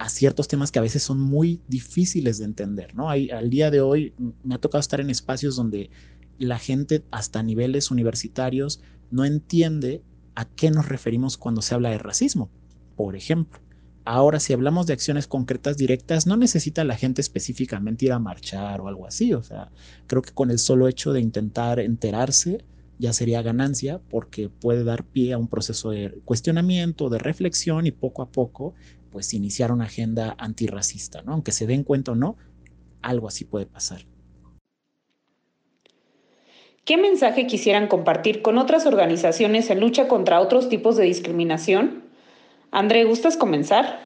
a 0.01 0.09
ciertos 0.09 0.47
temas 0.47 0.71
que 0.71 0.79
a 0.79 0.81
veces 0.81 1.03
son 1.03 1.19
muy 1.19 1.61
difíciles 1.67 2.39
de 2.39 2.45
entender, 2.45 2.95
¿no? 2.95 3.11
Hay, 3.11 3.29
al 3.29 3.51
día 3.51 3.69
de 3.69 3.81
hoy 3.81 4.15
me 4.43 4.55
ha 4.55 4.57
tocado 4.57 4.79
estar 4.79 4.99
en 4.99 5.11
espacios 5.11 5.55
donde 5.55 5.91
la 6.39 6.57
gente 6.57 7.05
hasta 7.11 7.43
niveles 7.43 7.91
universitarios 7.91 8.81
no 9.11 9.25
entiende 9.25 10.01
a 10.33 10.45
qué 10.45 10.71
nos 10.71 10.89
referimos 10.89 11.37
cuando 11.37 11.61
se 11.61 11.75
habla 11.75 11.91
de 11.91 11.99
racismo, 11.99 12.49
por 12.95 13.15
ejemplo. 13.15 13.59
Ahora, 14.03 14.39
si 14.39 14.53
hablamos 14.53 14.87
de 14.87 14.93
acciones 14.93 15.27
concretas 15.27 15.77
directas, 15.77 16.25
no 16.25 16.35
necesita 16.35 16.83
la 16.83 16.97
gente 16.97 17.21
específicamente 17.21 18.05
ir 18.05 18.13
a 18.13 18.17
marchar 18.17 18.81
o 18.81 18.87
algo 18.87 19.05
así. 19.05 19.35
O 19.35 19.43
sea, 19.43 19.69
creo 20.07 20.23
que 20.23 20.31
con 20.31 20.49
el 20.49 20.57
solo 20.57 20.87
hecho 20.87 21.13
de 21.13 21.21
intentar 21.21 21.79
enterarse 21.79 22.65
ya 22.97 23.13
sería 23.13 23.43
ganancia 23.43 24.01
porque 24.09 24.49
puede 24.49 24.83
dar 24.83 25.03
pie 25.03 25.33
a 25.33 25.37
un 25.37 25.47
proceso 25.47 25.91
de 25.91 26.21
cuestionamiento, 26.25 27.09
de 27.09 27.19
reflexión 27.19 27.85
y 27.85 27.91
poco 27.91 28.23
a 28.23 28.31
poco, 28.31 28.73
pues 29.11 29.33
iniciar 29.33 29.71
una 29.71 29.85
agenda 29.85 30.35
antirracista, 30.37 31.21
¿no? 31.21 31.33
Aunque 31.33 31.51
se 31.51 31.67
den 31.67 31.83
cuenta 31.83 32.13
o 32.13 32.15
no, 32.15 32.37
algo 33.01 33.27
así 33.27 33.45
puede 33.45 33.65
pasar. 33.65 34.05
¿Qué 36.85 36.97
mensaje 36.97 37.45
quisieran 37.45 37.87
compartir 37.87 38.41
con 38.41 38.57
otras 38.57 38.85
organizaciones 38.85 39.69
en 39.69 39.79
lucha 39.79 40.07
contra 40.07 40.41
otros 40.41 40.67
tipos 40.67 40.97
de 40.97 41.03
discriminación? 41.03 42.05
André, 42.71 43.03
¿gustas 43.03 43.37
comenzar? 43.37 44.03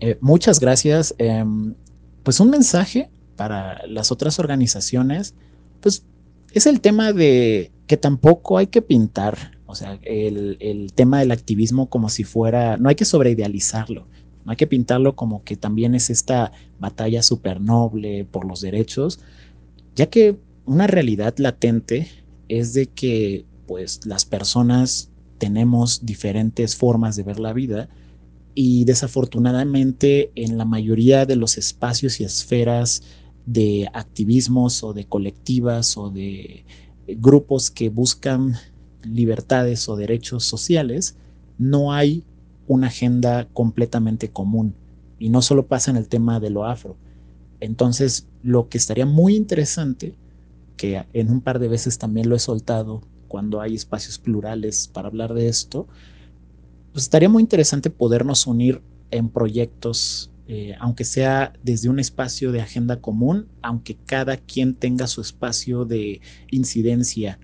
Eh, 0.00 0.18
muchas 0.20 0.60
gracias. 0.60 1.14
Em, 1.18 1.74
pues 2.22 2.40
un 2.40 2.50
mensaje 2.50 3.10
para 3.36 3.86
las 3.86 4.12
otras 4.12 4.38
organizaciones, 4.38 5.34
pues 5.80 6.04
es 6.52 6.66
el 6.66 6.80
tema 6.80 7.12
de 7.12 7.72
que 7.86 7.96
tampoco 7.96 8.58
hay 8.58 8.66
que 8.66 8.82
pintar, 8.82 9.53
o 9.74 9.76
sea, 9.76 9.98
el, 10.02 10.56
el 10.60 10.92
tema 10.92 11.18
del 11.18 11.32
activismo 11.32 11.90
como 11.90 12.08
si 12.08 12.22
fuera, 12.22 12.76
no 12.76 12.88
hay 12.88 12.94
que 12.94 13.04
sobreidealizarlo, 13.04 14.06
no 14.44 14.52
hay 14.52 14.56
que 14.56 14.68
pintarlo 14.68 15.16
como 15.16 15.42
que 15.42 15.56
también 15.56 15.96
es 15.96 16.10
esta 16.10 16.52
batalla 16.78 17.24
súper 17.24 17.60
noble 17.60 18.24
por 18.24 18.44
los 18.44 18.60
derechos, 18.60 19.18
ya 19.96 20.06
que 20.06 20.38
una 20.64 20.86
realidad 20.86 21.34
latente 21.38 22.08
es 22.48 22.72
de 22.72 22.86
que 22.86 23.46
pues 23.66 24.06
las 24.06 24.24
personas 24.24 25.10
tenemos 25.38 26.06
diferentes 26.06 26.76
formas 26.76 27.16
de 27.16 27.24
ver 27.24 27.40
la 27.40 27.52
vida 27.52 27.88
y 28.54 28.84
desafortunadamente 28.84 30.30
en 30.36 30.56
la 30.56 30.64
mayoría 30.64 31.26
de 31.26 31.34
los 31.34 31.58
espacios 31.58 32.20
y 32.20 32.24
esferas 32.24 33.02
de 33.44 33.90
activismos 33.92 34.84
o 34.84 34.92
de 34.92 35.06
colectivas 35.06 35.98
o 35.98 36.10
de 36.10 36.64
grupos 37.06 37.70
que 37.70 37.88
buscan 37.88 38.54
libertades 39.06 39.88
o 39.88 39.96
derechos 39.96 40.44
sociales, 40.44 41.16
no 41.58 41.92
hay 41.92 42.24
una 42.66 42.88
agenda 42.88 43.48
completamente 43.52 44.30
común. 44.30 44.74
Y 45.18 45.28
no 45.30 45.42
solo 45.42 45.66
pasa 45.66 45.90
en 45.90 45.96
el 45.96 46.08
tema 46.08 46.40
de 46.40 46.50
lo 46.50 46.64
afro. 46.64 46.96
Entonces, 47.60 48.26
lo 48.42 48.68
que 48.68 48.78
estaría 48.78 49.06
muy 49.06 49.36
interesante, 49.36 50.14
que 50.76 51.04
en 51.12 51.30
un 51.30 51.40
par 51.40 51.58
de 51.58 51.68
veces 51.68 51.98
también 51.98 52.28
lo 52.28 52.36
he 52.36 52.40
soltado 52.40 53.02
cuando 53.28 53.60
hay 53.60 53.74
espacios 53.74 54.18
plurales 54.18 54.88
para 54.88 55.08
hablar 55.08 55.34
de 55.34 55.48
esto, 55.48 55.86
pues 56.92 57.04
estaría 57.04 57.28
muy 57.28 57.42
interesante 57.42 57.90
podernos 57.90 58.46
unir 58.46 58.82
en 59.10 59.28
proyectos 59.28 60.30
eh, 60.46 60.74
aunque 60.78 61.04
sea 61.04 61.54
desde 61.62 61.88
un 61.88 61.98
espacio 61.98 62.52
de 62.52 62.60
agenda 62.60 63.00
común, 63.00 63.48
aunque 63.62 63.96
cada 63.96 64.36
quien 64.36 64.74
tenga 64.74 65.06
su 65.06 65.22
espacio 65.22 65.86
de 65.86 66.20
incidencia 66.50 67.38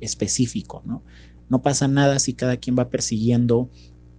específico, 0.00 0.82
¿no? 0.84 1.02
No 1.48 1.62
pasa 1.62 1.88
nada 1.88 2.18
si 2.18 2.34
cada 2.34 2.56
quien 2.56 2.76
va 2.78 2.88
persiguiendo 2.88 3.70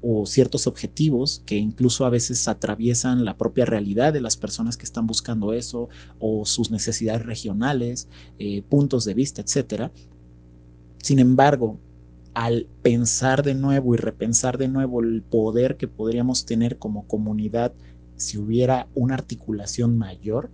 o 0.01 0.27
ciertos 0.27 0.67
objetivos 0.67 1.41
que 1.47 1.57
incluso 1.57 2.05
a 2.05 2.11
veces 2.11 2.47
atraviesan 2.47 3.25
la 3.25 3.37
propia 3.37 3.65
realidad 3.65 4.13
de 4.13 4.21
las 4.21 4.37
personas 4.37 4.77
que 4.77 4.85
están 4.85 5.07
buscando 5.07 5.53
eso 5.53 5.89
o 6.19 6.45
sus 6.45 6.69
necesidades 6.69 7.25
regionales, 7.25 8.07
eh, 8.37 8.61
puntos 8.61 9.03
de 9.05 9.15
vista, 9.15 9.41
etc. 9.41 9.91
Sin 11.01 11.17
embargo, 11.17 11.79
al 12.35 12.67
pensar 12.83 13.41
de 13.41 13.55
nuevo 13.55 13.95
y 13.95 13.97
repensar 13.97 14.59
de 14.59 14.67
nuevo 14.67 15.01
el 15.01 15.23
poder 15.23 15.77
que 15.77 15.87
podríamos 15.87 16.45
tener 16.45 16.77
como 16.77 17.07
comunidad 17.07 17.73
si 18.15 18.37
hubiera 18.37 18.87
una 18.93 19.15
articulación 19.15 19.97
mayor, 19.97 20.51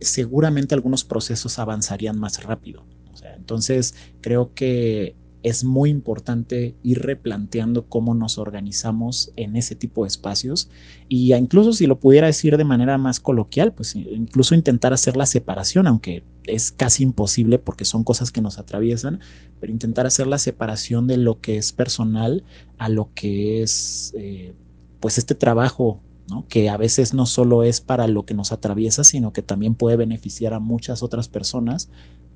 seguramente 0.00 0.74
algunos 0.74 1.04
procesos 1.04 1.58
avanzarían 1.58 2.18
más 2.18 2.42
rápido. 2.44 2.84
Entonces, 3.36 3.94
creo 4.20 4.54
que 4.54 5.16
es 5.42 5.64
muy 5.64 5.90
importante 5.90 6.76
ir 6.82 7.00
replanteando 7.00 7.86
cómo 7.88 8.14
nos 8.14 8.38
organizamos 8.38 9.32
en 9.36 9.56
ese 9.56 9.74
tipo 9.74 10.04
de 10.04 10.08
espacios. 10.08 10.70
Y 11.08 11.34
incluso 11.34 11.72
si 11.72 11.86
lo 11.86 11.98
pudiera 11.98 12.28
decir 12.28 12.56
de 12.56 12.64
manera 12.64 12.96
más 12.96 13.18
coloquial, 13.18 13.72
pues 13.72 13.96
incluso 13.96 14.54
intentar 14.54 14.92
hacer 14.92 15.16
la 15.16 15.26
separación, 15.26 15.86
aunque 15.86 16.22
es 16.44 16.70
casi 16.70 17.02
imposible 17.02 17.58
porque 17.58 17.84
son 17.84 18.04
cosas 18.04 18.30
que 18.30 18.40
nos 18.40 18.58
atraviesan, 18.58 19.20
pero 19.60 19.72
intentar 19.72 20.06
hacer 20.06 20.26
la 20.26 20.38
separación 20.38 21.06
de 21.06 21.16
lo 21.16 21.40
que 21.40 21.56
es 21.56 21.72
personal 21.72 22.44
a 22.78 22.88
lo 22.88 23.10
que 23.14 23.62
es 23.62 24.14
eh, 24.16 24.54
pues 25.00 25.18
este 25.18 25.34
trabajo 25.34 26.00
que 26.48 26.70
a 26.70 26.76
veces 26.76 27.12
no 27.12 27.26
solo 27.26 27.62
es 27.62 27.80
para 27.80 28.06
lo 28.06 28.24
que 28.24 28.32
nos 28.32 28.52
atraviesa, 28.52 29.04
sino 29.04 29.32
que 29.32 29.42
también 29.42 29.74
puede 29.74 29.96
beneficiar 29.96 30.54
a 30.54 30.60
muchas 30.60 31.02
otras 31.02 31.28
personas 31.28 31.90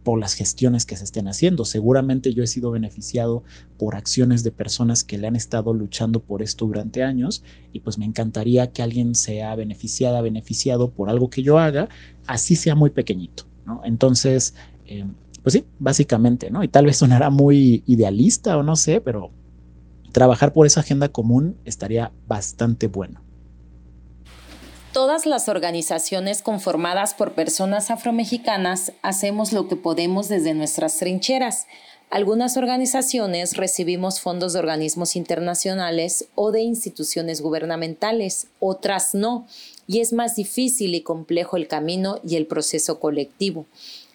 por 0.07 0.21
las 0.21 0.35
gestiones 0.35 0.87
que 0.87 0.97
se 0.97 1.03
estén 1.03 1.27
haciendo. 1.27 1.65
Seguramente 1.65 2.33
yo 2.33 2.45
he 2.45 2.47
sido 2.47 2.71
beneficiado 2.71 3.43
por 3.77 3.97
acciones 3.97 4.45
de 4.45 4.53
personas 4.53 5.03
que 5.03 5.19
le 5.19 5.27
han 5.27 5.35
estado 5.35 5.75
luchando 5.75 6.21
por 6.21 6.43
esto 6.43 6.65
durante 6.65 7.03
años 7.03 7.43
y 7.73 7.81
pues 7.81 7.99
me 7.99 8.05
encantaría 8.05 8.71
que 8.71 8.85
alguien 8.85 9.17
sea 9.17 9.57
beneficiada, 9.57 10.21
beneficiado 10.21 10.93
por 10.93 11.11
algo 11.11 11.29
que 11.29 11.43
yo 11.43 11.59
haga, 11.59 11.89
así 12.29 12.55
sea 12.55 12.77
muy 12.77 12.91
pequeñito, 12.91 13.49
¿no? 13.67 13.81
Entonces, 13.85 14.55
eh, 14.87 15.07
pues 15.43 15.55
sí, 15.55 15.65
básicamente, 15.81 16.53
¿no? 16.53 16.63
Y 16.63 16.69
tal 16.69 16.87
vez 16.87 16.99
sonará 16.99 17.29
muy 17.29 17.83
idealista 17.85 18.57
o 18.59 18.63
no 18.63 18.77
sé, 18.77 19.01
pero 19.01 19.33
trabajar 20.13 20.53
por 20.53 20.69
esa 20.69 20.83
agenda 20.83 21.09
común 21.09 21.57
estaría 21.65 22.13
bastante 22.29 22.87
bueno. 22.87 23.26
Todas 24.97 25.27
las 25.27 25.51
organizaciones 25.51 26.41
conformadas 26.41 27.13
por 27.13 27.35
personas 27.35 27.91
afromexicanas 27.91 28.93
hacemos 29.03 29.53
lo 29.53 29.69
que 29.69 29.77
podemos 29.77 30.31
desde 30.31 30.55
nuestras 30.55 30.97
trincheras. 30.97 31.67
Algunas 32.09 32.57
organizaciones 32.57 33.59
recibimos 33.59 34.23
fondos 34.23 34.55
de 34.55 34.61
organismos 34.61 35.15
internacionales 35.15 36.29
o 36.35 36.51
de 36.51 36.63
instituciones 36.63 37.43
gubernamentales, 37.43 38.47
otras 38.59 39.15
no, 39.15 39.47
y 39.87 40.01
es 40.01 40.15
más 40.15 40.35
difícil 40.35 40.95
y 40.95 41.03
complejo 41.03 41.59
el 41.59 41.69
camino 41.69 42.19
y 42.27 42.37
el 42.37 42.47
proceso 42.47 42.99
colectivo. 42.99 43.67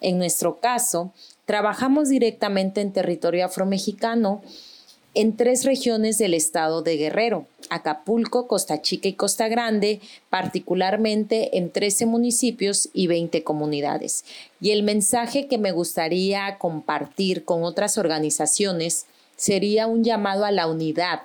En 0.01 0.17
nuestro 0.17 0.61
caso, 0.61 1.13
trabajamos 1.45 2.09
directamente 2.09 2.81
en 2.81 2.91
territorio 2.91 3.45
afromexicano 3.45 4.41
en 5.13 5.35
tres 5.37 5.63
regiones 5.63 6.17
del 6.17 6.33
estado 6.33 6.81
de 6.81 6.97
Guerrero, 6.97 7.45
Acapulco, 7.71 8.47
Costa 8.47 8.81
Chica 8.81 9.07
y 9.07 9.13
Costa 9.13 9.47
Grande, 9.47 10.01
particularmente 10.29 11.57
en 11.57 11.71
13 11.71 12.05
municipios 12.05 12.89
y 12.93 13.07
20 13.07 13.43
comunidades. 13.43 14.25
Y 14.59 14.71
el 14.71 14.83
mensaje 14.83 15.47
que 15.47 15.57
me 15.57 15.71
gustaría 15.71 16.57
compartir 16.57 17.45
con 17.45 17.63
otras 17.63 17.97
organizaciones 17.97 19.05
sería 19.37 19.87
un 19.87 20.03
llamado 20.03 20.43
a 20.43 20.51
la 20.51 20.67
unidad, 20.67 21.21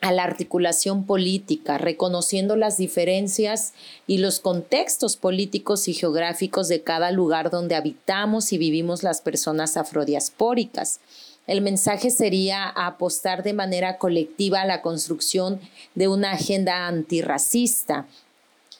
a 0.00 0.12
la 0.12 0.24
articulación 0.24 1.04
política, 1.04 1.76
reconociendo 1.76 2.56
las 2.56 2.78
diferencias 2.78 3.74
y 4.06 4.16
los 4.16 4.40
contextos 4.40 5.18
políticos 5.18 5.88
y 5.88 5.92
geográficos 5.92 6.68
de 6.68 6.82
cada 6.82 7.10
lugar 7.10 7.50
donde 7.50 7.74
habitamos 7.74 8.54
y 8.54 8.58
vivimos 8.58 9.02
las 9.02 9.20
personas 9.20 9.76
afrodiaspóricas 9.76 11.00
el 11.50 11.62
mensaje 11.62 12.10
sería 12.10 12.68
apostar 12.68 13.42
de 13.42 13.54
manera 13.54 13.98
colectiva 13.98 14.60
a 14.60 14.66
la 14.66 14.82
construcción 14.82 15.58
de 15.96 16.06
una 16.06 16.30
agenda 16.30 16.86
antirracista 16.86 18.06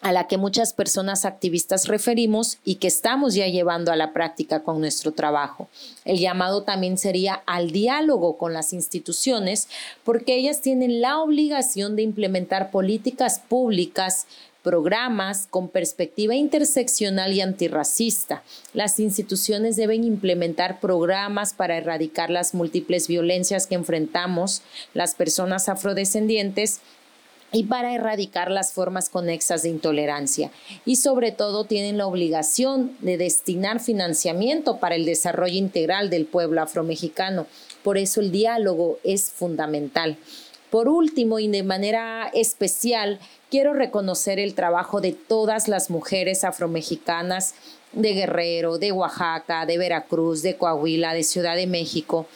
a 0.01 0.13
la 0.13 0.29
que 0.29 0.39
muchas 0.39 0.73
personas 0.73 1.25
activistas 1.25 1.89
referimos 1.89 2.59
y 2.65 2.77
que 2.77 2.87
estamos 2.87 3.35
ya 3.35 3.49
llevando 3.49 3.91
a 3.91 3.97
la 3.97 4.13
práctica 4.13 4.63
con 4.63 4.81
nuestro 4.81 5.11
trabajo. 5.11 5.69
El 6.05 6.21
llamado 6.21 6.63
también 6.63 6.97
sería 6.97 7.43
al 7.45 7.73
diálogo 7.73 8.39
con 8.39 8.53
las 8.53 8.73
instituciones 8.73 9.69
porque 10.05 10.37
ellas 10.37 10.61
tienen 10.63 11.01
la 11.01 11.19
obligación 11.19 11.97
de 11.97 12.03
implementar 12.03 12.71
políticas 12.71 13.41
públicas 13.41 14.27
programas 14.63 15.47
con 15.49 15.69
perspectiva 15.69 16.35
interseccional 16.35 17.33
y 17.33 17.41
antirracista. 17.41 18.43
Las 18.75 19.01
instituciones 19.01 19.77
deben 19.77 20.05
implementar 20.05 20.81
programas 20.81 21.55
para 21.55 21.77
erradicar 21.77 22.31
las 22.31 22.55
múltiples 22.55 23.09
violencias 23.09 23.67
que 23.67 23.75
enfrentamos 23.75 24.63
las 24.95 25.15
personas 25.15 25.69
afrodescendientes 25.69 26.81
y 27.53 27.65
para 27.65 27.95
erradicar 27.95 28.51
las 28.51 28.73
formas 28.73 29.09
conexas 29.09 29.63
de 29.63 29.71
intolerancia. 29.71 30.51
Y 30.85 30.97
sobre 30.97 31.33
todo 31.33 31.65
tienen 31.65 31.99
la 31.99 32.07
obligación 32.07 32.97
de 33.01 33.17
destinar 33.17 33.81
financiamiento 33.81 34.79
para 34.79 34.95
el 34.95 35.05
desarrollo 35.05 35.57
integral 35.57 36.11
del 36.11 36.27
pueblo 36.27 36.63
afromexicano. 36.63 37.47
Por 37.83 37.99
eso 37.99 38.21
el 38.21 38.31
diálogo 38.31 38.99
es 39.03 39.31
fundamental. 39.31 40.17
Por 40.71 40.89
último, 40.89 41.39
y 41.39 41.49
de 41.49 41.63
manera 41.63 42.31
especial, 42.33 43.19
quiero 43.51 43.75
reconocer 43.75 44.39
el 44.39 44.55
trabajo 44.55 45.01
de 45.01 45.13
todas 45.13 45.67
las 45.67 45.91
mujeres 45.91 46.45
afromexicanas 46.45 47.55
de 47.93 48.13
Guerrero, 48.13 48.79
de 48.79 48.93
Oaxaca, 48.93 49.67
de 49.67 49.79
Veracruz, 49.79 50.43
de 50.43 50.57
Coahuila, 50.57 51.13
de 51.13 51.25
Ciudad 51.25 51.57
de 51.57 51.67
México 51.67 52.27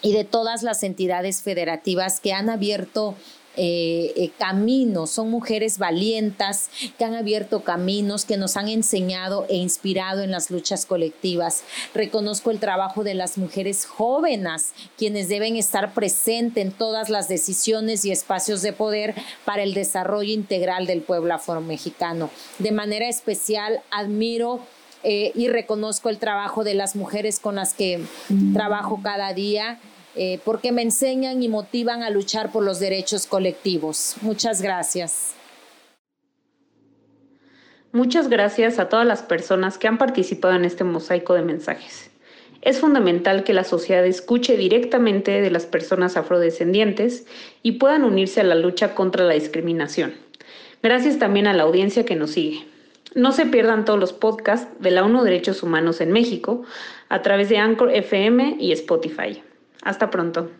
y 0.00 0.12
de 0.12 0.24
todas 0.24 0.62
las 0.62 0.82
entidades 0.82 1.42
federativas 1.42 2.20
que 2.20 2.32
han 2.32 2.48
abierto 2.48 3.14
eh, 3.60 4.12
eh, 4.14 4.30
caminos, 4.38 5.10
son 5.10 5.30
mujeres 5.30 5.78
valientas 5.78 6.70
que 6.96 7.04
han 7.04 7.14
abierto 7.14 7.64
caminos, 7.64 8.24
que 8.24 8.36
nos 8.36 8.56
han 8.56 8.68
enseñado 8.68 9.46
e 9.48 9.56
inspirado 9.56 10.22
en 10.22 10.30
las 10.30 10.52
luchas 10.52 10.86
colectivas. 10.86 11.64
Reconozco 11.92 12.52
el 12.52 12.60
trabajo 12.60 13.02
de 13.02 13.14
las 13.14 13.36
mujeres 13.36 13.84
jóvenes, 13.84 14.74
quienes 14.96 15.28
deben 15.28 15.56
estar 15.56 15.92
presentes 15.92 16.64
en 16.64 16.70
todas 16.70 17.10
las 17.10 17.28
decisiones 17.28 18.04
y 18.04 18.12
espacios 18.12 18.62
de 18.62 18.72
poder 18.72 19.16
para 19.44 19.64
el 19.64 19.74
desarrollo 19.74 20.32
integral 20.32 20.86
del 20.86 21.02
pueblo 21.02 21.34
afromexicano. 21.34 22.30
De 22.60 22.70
manera 22.70 23.08
especial, 23.08 23.80
admiro 23.90 24.60
eh, 25.02 25.32
y 25.34 25.48
reconozco 25.48 26.10
el 26.10 26.18
trabajo 26.18 26.62
de 26.62 26.74
las 26.74 26.94
mujeres 26.94 27.40
con 27.40 27.56
las 27.56 27.74
que 27.74 28.04
trabajo 28.52 29.00
cada 29.02 29.32
día 29.32 29.80
eh, 30.16 30.40
porque 30.44 30.72
me 30.72 30.82
enseñan 30.82 31.42
y 31.42 31.48
motivan 31.48 32.02
a 32.02 32.10
luchar 32.10 32.50
por 32.50 32.64
los 32.64 32.80
derechos 32.80 33.26
colectivos. 33.26 34.16
Muchas 34.20 34.62
gracias. 34.62 35.34
Muchas 37.92 38.28
gracias 38.28 38.78
a 38.78 38.88
todas 38.88 39.06
las 39.06 39.22
personas 39.22 39.78
que 39.78 39.88
han 39.88 39.96
participado 39.96 40.54
en 40.54 40.64
este 40.64 40.84
mosaico 40.84 41.34
de 41.34 41.42
mensajes. 41.42 42.10
Es 42.60 42.80
fundamental 42.80 43.44
que 43.44 43.54
la 43.54 43.64
sociedad 43.64 44.04
escuche 44.04 44.56
directamente 44.56 45.40
de 45.40 45.50
las 45.50 45.64
personas 45.64 46.16
afrodescendientes 46.16 47.26
y 47.62 47.72
puedan 47.72 48.04
unirse 48.04 48.40
a 48.40 48.44
la 48.44 48.56
lucha 48.56 48.94
contra 48.94 49.24
la 49.24 49.34
discriminación. 49.34 50.14
Gracias 50.82 51.18
también 51.18 51.46
a 51.46 51.54
la 51.54 51.62
audiencia 51.62 52.04
que 52.04 52.16
nos 52.16 52.32
sigue. 52.32 52.66
No 53.14 53.32
se 53.32 53.46
pierdan 53.46 53.84
todos 53.84 53.98
los 53.98 54.12
podcasts 54.12 54.68
de 54.80 54.90
la 54.90 55.04
ONU 55.04 55.22
Derechos 55.22 55.62
Humanos 55.62 56.00
en 56.00 56.12
México 56.12 56.64
a 57.08 57.22
través 57.22 57.48
de 57.48 57.58
Anchor 57.58 57.90
FM 57.90 58.56
y 58.60 58.72
Spotify. 58.72 59.42
Hasta 59.82 60.10
pronto. 60.10 60.50